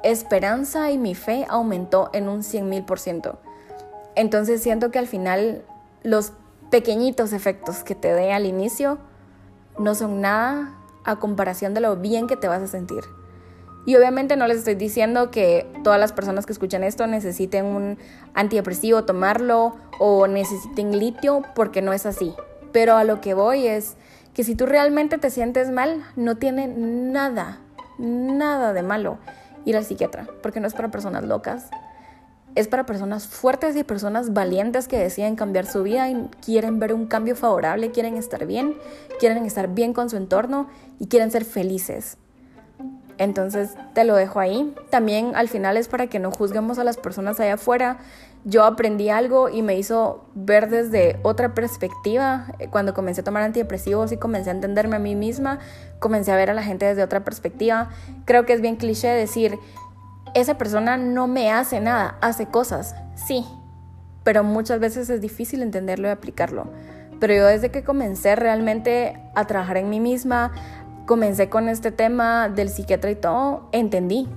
esperanza 0.02 0.90
y 0.90 0.96
mi 0.96 1.14
fe 1.14 1.46
aumentó 1.48 2.08
en 2.14 2.28
un 2.28 2.42
100 2.42 2.68
mil 2.70 2.84
por 2.84 2.98
ciento. 2.98 3.38
Entonces 4.14 4.62
siento 4.62 4.90
que 4.90 4.98
al 4.98 5.06
final 5.06 5.62
los 6.02 6.32
pequeñitos 6.70 7.34
efectos 7.34 7.84
que 7.84 7.94
te 7.94 8.14
dé 8.14 8.32
al 8.32 8.46
inicio 8.46 8.98
no 9.78 9.94
son 9.94 10.22
nada 10.22 10.79
a 11.04 11.16
comparación 11.16 11.74
de 11.74 11.80
lo 11.80 11.96
bien 11.96 12.26
que 12.26 12.36
te 12.36 12.48
vas 12.48 12.62
a 12.62 12.66
sentir. 12.66 13.04
Y 13.86 13.96
obviamente 13.96 14.36
no 14.36 14.46
les 14.46 14.58
estoy 14.58 14.74
diciendo 14.74 15.30
que 15.30 15.66
todas 15.82 15.98
las 15.98 16.12
personas 16.12 16.44
que 16.44 16.52
escuchan 16.52 16.84
esto 16.84 17.06
necesiten 17.06 17.64
un 17.64 17.98
antidepresivo, 18.34 19.04
tomarlo 19.04 19.76
o 19.98 20.26
necesiten 20.26 20.98
litio, 20.98 21.42
porque 21.54 21.80
no 21.80 21.92
es 21.92 22.04
así. 22.04 22.34
Pero 22.72 22.96
a 22.96 23.04
lo 23.04 23.20
que 23.20 23.34
voy 23.34 23.66
es 23.66 23.96
que 24.34 24.44
si 24.44 24.54
tú 24.54 24.66
realmente 24.66 25.18
te 25.18 25.30
sientes 25.30 25.70
mal, 25.70 26.04
no 26.14 26.36
tiene 26.36 26.68
nada, 26.68 27.58
nada 27.98 28.72
de 28.72 28.82
malo 28.82 29.18
ir 29.64 29.76
al 29.76 29.84
psiquiatra, 29.84 30.26
porque 30.42 30.60
no 30.60 30.66
es 30.66 30.74
para 30.74 30.90
personas 30.90 31.24
locas, 31.24 31.70
es 32.54 32.68
para 32.68 32.86
personas 32.86 33.26
fuertes 33.26 33.76
y 33.76 33.84
personas 33.84 34.32
valientes 34.32 34.88
que 34.88 34.98
deciden 34.98 35.36
cambiar 35.36 35.66
su 35.66 35.82
vida 35.82 36.08
y 36.10 36.28
quieren 36.44 36.78
ver 36.78 36.92
un 36.92 37.06
cambio 37.06 37.36
favorable, 37.36 37.90
quieren 37.90 38.16
estar 38.16 38.46
bien, 38.46 38.76
quieren 39.18 39.44
estar 39.46 39.68
bien 39.68 39.92
con 39.92 40.10
su 40.10 40.16
entorno 40.16 40.68
y 40.98 41.06
quieren 41.06 41.30
ser 41.30 41.44
felices. 41.44 42.16
Entonces 43.20 43.74
te 43.92 44.04
lo 44.04 44.16
dejo 44.16 44.40
ahí. 44.40 44.74
También 44.88 45.36
al 45.36 45.48
final 45.48 45.76
es 45.76 45.88
para 45.88 46.06
que 46.06 46.18
no 46.18 46.30
juzguemos 46.30 46.78
a 46.78 46.84
las 46.84 46.96
personas 46.96 47.38
allá 47.38 47.54
afuera. 47.54 47.98
Yo 48.46 48.64
aprendí 48.64 49.10
algo 49.10 49.50
y 49.50 49.60
me 49.60 49.76
hizo 49.76 50.24
ver 50.34 50.70
desde 50.70 51.20
otra 51.22 51.52
perspectiva. 51.54 52.46
Cuando 52.70 52.94
comencé 52.94 53.20
a 53.20 53.24
tomar 53.24 53.42
antidepresivos 53.42 54.10
y 54.12 54.16
comencé 54.16 54.48
a 54.48 54.54
entenderme 54.54 54.96
a 54.96 55.00
mí 55.00 55.16
misma, 55.16 55.58
comencé 55.98 56.32
a 56.32 56.36
ver 56.36 56.48
a 56.48 56.54
la 56.54 56.62
gente 56.62 56.86
desde 56.86 57.02
otra 57.02 57.22
perspectiva. 57.22 57.90
Creo 58.24 58.46
que 58.46 58.54
es 58.54 58.62
bien 58.62 58.76
cliché 58.76 59.08
decir, 59.08 59.58
esa 60.34 60.58
persona 60.58 60.96
no 60.96 61.26
me 61.26 61.50
hace 61.50 61.80
nada, 61.80 62.16
hace 62.20 62.46
cosas. 62.46 62.94
Sí, 63.14 63.46
pero 64.24 64.44
muchas 64.44 64.80
veces 64.80 65.10
es 65.10 65.20
difícil 65.20 65.62
entenderlo 65.62 66.08
y 66.08 66.10
aplicarlo. 66.10 66.68
Pero 67.18 67.34
yo 67.34 67.46
desde 67.46 67.70
que 67.70 67.84
comencé 67.84 68.34
realmente 68.36 69.20
a 69.34 69.46
trabajar 69.46 69.76
en 69.76 69.90
mí 69.90 70.00
misma, 70.00 70.52
comencé 71.06 71.48
con 71.48 71.68
este 71.68 71.92
tema 71.92 72.48
del 72.48 72.68
psiquiatra 72.68 73.10
y 73.10 73.16
todo, 73.16 73.68
entendí 73.72 74.28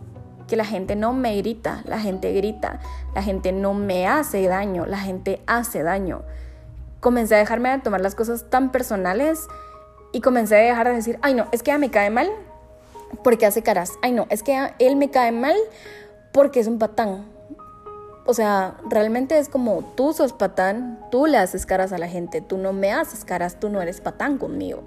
que 0.47 0.55
la 0.55 0.65
gente 0.65 0.95
no 0.95 1.13
me 1.13 1.35
grita, 1.37 1.81
la 1.85 1.99
gente 1.99 2.33
grita, 2.33 2.79
la 3.15 3.23
gente 3.23 3.51
no 3.51 3.73
me 3.73 4.07
hace 4.07 4.45
daño, 4.47 4.85
la 4.85 4.97
gente 4.97 5.41
hace 5.47 5.83
daño. 5.83 6.23
Comencé 6.99 7.35
a 7.35 7.37
dejarme 7.39 7.69
de 7.69 7.79
tomar 7.79 8.01
las 8.01 8.15
cosas 8.15 8.49
tan 8.49 8.71
personales 8.71 9.47
y 10.11 10.21
comencé 10.21 10.55
a 10.55 10.59
dejar 10.59 10.87
de 10.87 10.95
decir, 10.95 11.19
ay 11.21 11.33
no, 11.33 11.47
es 11.51 11.63
que 11.63 11.71
ella 11.71 11.77
me 11.77 11.91
cae 11.91 12.09
mal 12.09 12.29
porque 13.23 13.45
hace 13.45 13.61
caras, 13.61 13.91
ay 14.01 14.11
no, 14.11 14.27
es 14.29 14.43
que 14.43 14.71
él 14.79 14.95
me 14.95 15.11
cae 15.11 15.31
mal 15.31 15.55
porque 16.31 16.59
es 16.59 16.67
un 16.67 16.79
patán. 16.79 17.31
O 18.25 18.33
sea, 18.33 18.77
realmente 18.89 19.37
es 19.37 19.49
como 19.49 19.83
tú 19.95 20.13
sos 20.13 20.31
patán, 20.31 20.99
tú 21.11 21.25
le 21.25 21.37
haces 21.37 21.65
caras 21.65 21.91
a 21.91 21.97
la 21.97 22.07
gente, 22.07 22.39
tú 22.39 22.57
no 22.57 22.71
me 22.71 22.91
haces 22.91 23.25
caras, 23.25 23.59
tú 23.59 23.69
no 23.69 23.81
eres 23.81 23.99
patán 23.99 24.37
conmigo 24.37 24.83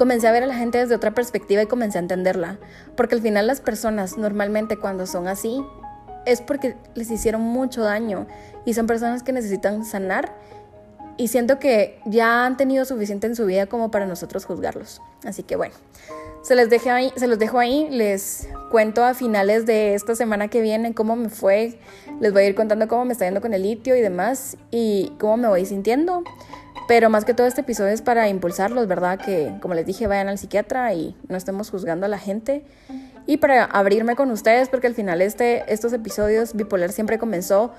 comencé 0.00 0.26
a 0.26 0.32
ver 0.32 0.42
a 0.42 0.46
la 0.46 0.54
gente 0.54 0.78
desde 0.78 0.94
otra 0.94 1.10
perspectiva 1.10 1.60
y 1.60 1.66
comencé 1.66 1.98
a 1.98 2.00
entenderla. 2.00 2.58
Porque 2.96 3.16
al 3.16 3.20
final 3.20 3.46
las 3.46 3.60
personas 3.60 4.16
normalmente 4.16 4.78
cuando 4.78 5.06
son 5.06 5.28
así 5.28 5.62
es 6.24 6.40
porque 6.40 6.74
les 6.94 7.10
hicieron 7.10 7.42
mucho 7.42 7.82
daño 7.82 8.26
y 8.64 8.72
son 8.72 8.86
personas 8.86 9.22
que 9.22 9.32
necesitan 9.32 9.84
sanar 9.84 10.34
y 11.18 11.28
siento 11.28 11.58
que 11.58 12.00
ya 12.06 12.46
han 12.46 12.56
tenido 12.56 12.86
suficiente 12.86 13.26
en 13.26 13.36
su 13.36 13.44
vida 13.44 13.66
como 13.66 13.90
para 13.90 14.06
nosotros 14.06 14.46
juzgarlos. 14.46 15.02
Así 15.26 15.42
que 15.42 15.56
bueno, 15.56 15.74
se, 16.42 16.54
les 16.54 16.86
ahí, 16.86 17.12
se 17.16 17.26
los 17.26 17.38
dejo 17.38 17.58
ahí, 17.58 17.88
les 17.90 18.48
cuento 18.70 19.04
a 19.04 19.14
finales 19.14 19.66
de 19.66 19.94
esta 19.94 20.14
semana 20.14 20.48
que 20.48 20.60
viene 20.60 20.94
cómo 20.94 21.16
me 21.16 21.28
fue, 21.28 21.78
les 22.20 22.32
voy 22.32 22.42
a 22.42 22.46
ir 22.46 22.54
contando 22.54 22.88
cómo 22.88 23.04
me 23.04 23.12
está 23.12 23.26
yendo 23.26 23.40
con 23.40 23.52
el 23.52 23.62
litio 23.62 23.96
y 23.96 24.00
demás 24.00 24.56
y 24.70 25.12
cómo 25.18 25.36
me 25.36 25.48
voy 25.48 25.66
sintiendo. 25.66 26.24
Pero 26.88 27.08
más 27.08 27.24
que 27.24 27.34
todo 27.34 27.46
este 27.46 27.60
episodio 27.60 27.92
es 27.92 28.02
para 28.02 28.28
impulsarlos, 28.28 28.88
¿verdad? 28.88 29.20
Que 29.20 29.54
como 29.60 29.74
les 29.74 29.86
dije, 29.86 30.06
vayan 30.06 30.28
al 30.28 30.38
psiquiatra 30.38 30.92
y 30.94 31.16
no 31.28 31.36
estemos 31.36 31.70
juzgando 31.70 32.06
a 32.06 32.08
la 32.08 32.18
gente. 32.18 32.64
Y 33.26 33.36
para 33.36 33.64
abrirme 33.64 34.16
con 34.16 34.30
ustedes, 34.32 34.68
porque 34.68 34.88
al 34.88 34.94
final 34.94 35.22
este, 35.22 35.72
estos 35.72 35.92
episodios 35.92 36.54
bipolar 36.54 36.90
siempre 36.90 37.18
comenzó 37.18 37.72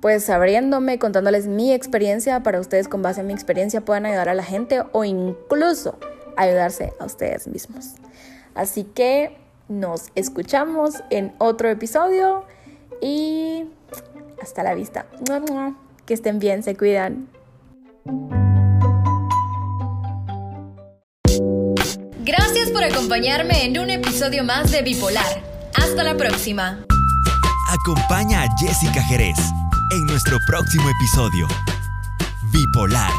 pues 0.00 0.30
abriéndome, 0.30 1.00
contándoles 1.00 1.48
mi 1.48 1.72
experiencia 1.72 2.40
para 2.44 2.60
ustedes 2.60 2.86
con 2.86 3.02
base 3.02 3.22
en 3.22 3.26
mi 3.26 3.32
experiencia 3.32 3.80
puedan 3.80 4.06
ayudar 4.06 4.28
a 4.28 4.34
la 4.34 4.44
gente 4.44 4.82
o 4.92 5.04
incluso 5.04 5.98
ayudarse 6.38 6.92
a 6.98 7.04
ustedes 7.04 7.46
mismos. 7.48 7.94
Así 8.54 8.84
que 8.84 9.36
nos 9.68 10.06
escuchamos 10.14 10.94
en 11.10 11.34
otro 11.38 11.68
episodio 11.68 12.44
y 13.02 13.66
hasta 14.42 14.62
la 14.62 14.74
vista. 14.74 15.06
Que 16.06 16.14
estén 16.14 16.38
bien, 16.38 16.62
se 16.62 16.74
cuidan. 16.74 17.28
Gracias 22.20 22.70
por 22.70 22.84
acompañarme 22.84 23.64
en 23.64 23.78
un 23.78 23.90
episodio 23.90 24.44
más 24.44 24.70
de 24.70 24.82
Bipolar. 24.82 25.42
Hasta 25.74 26.02
la 26.04 26.16
próxima. 26.16 26.84
Acompaña 27.70 28.42
a 28.42 28.48
Jessica 28.58 29.02
Jerez 29.02 29.38
en 29.92 30.06
nuestro 30.06 30.38
próximo 30.46 30.88
episodio. 30.88 31.46
Bipolar 32.52 33.12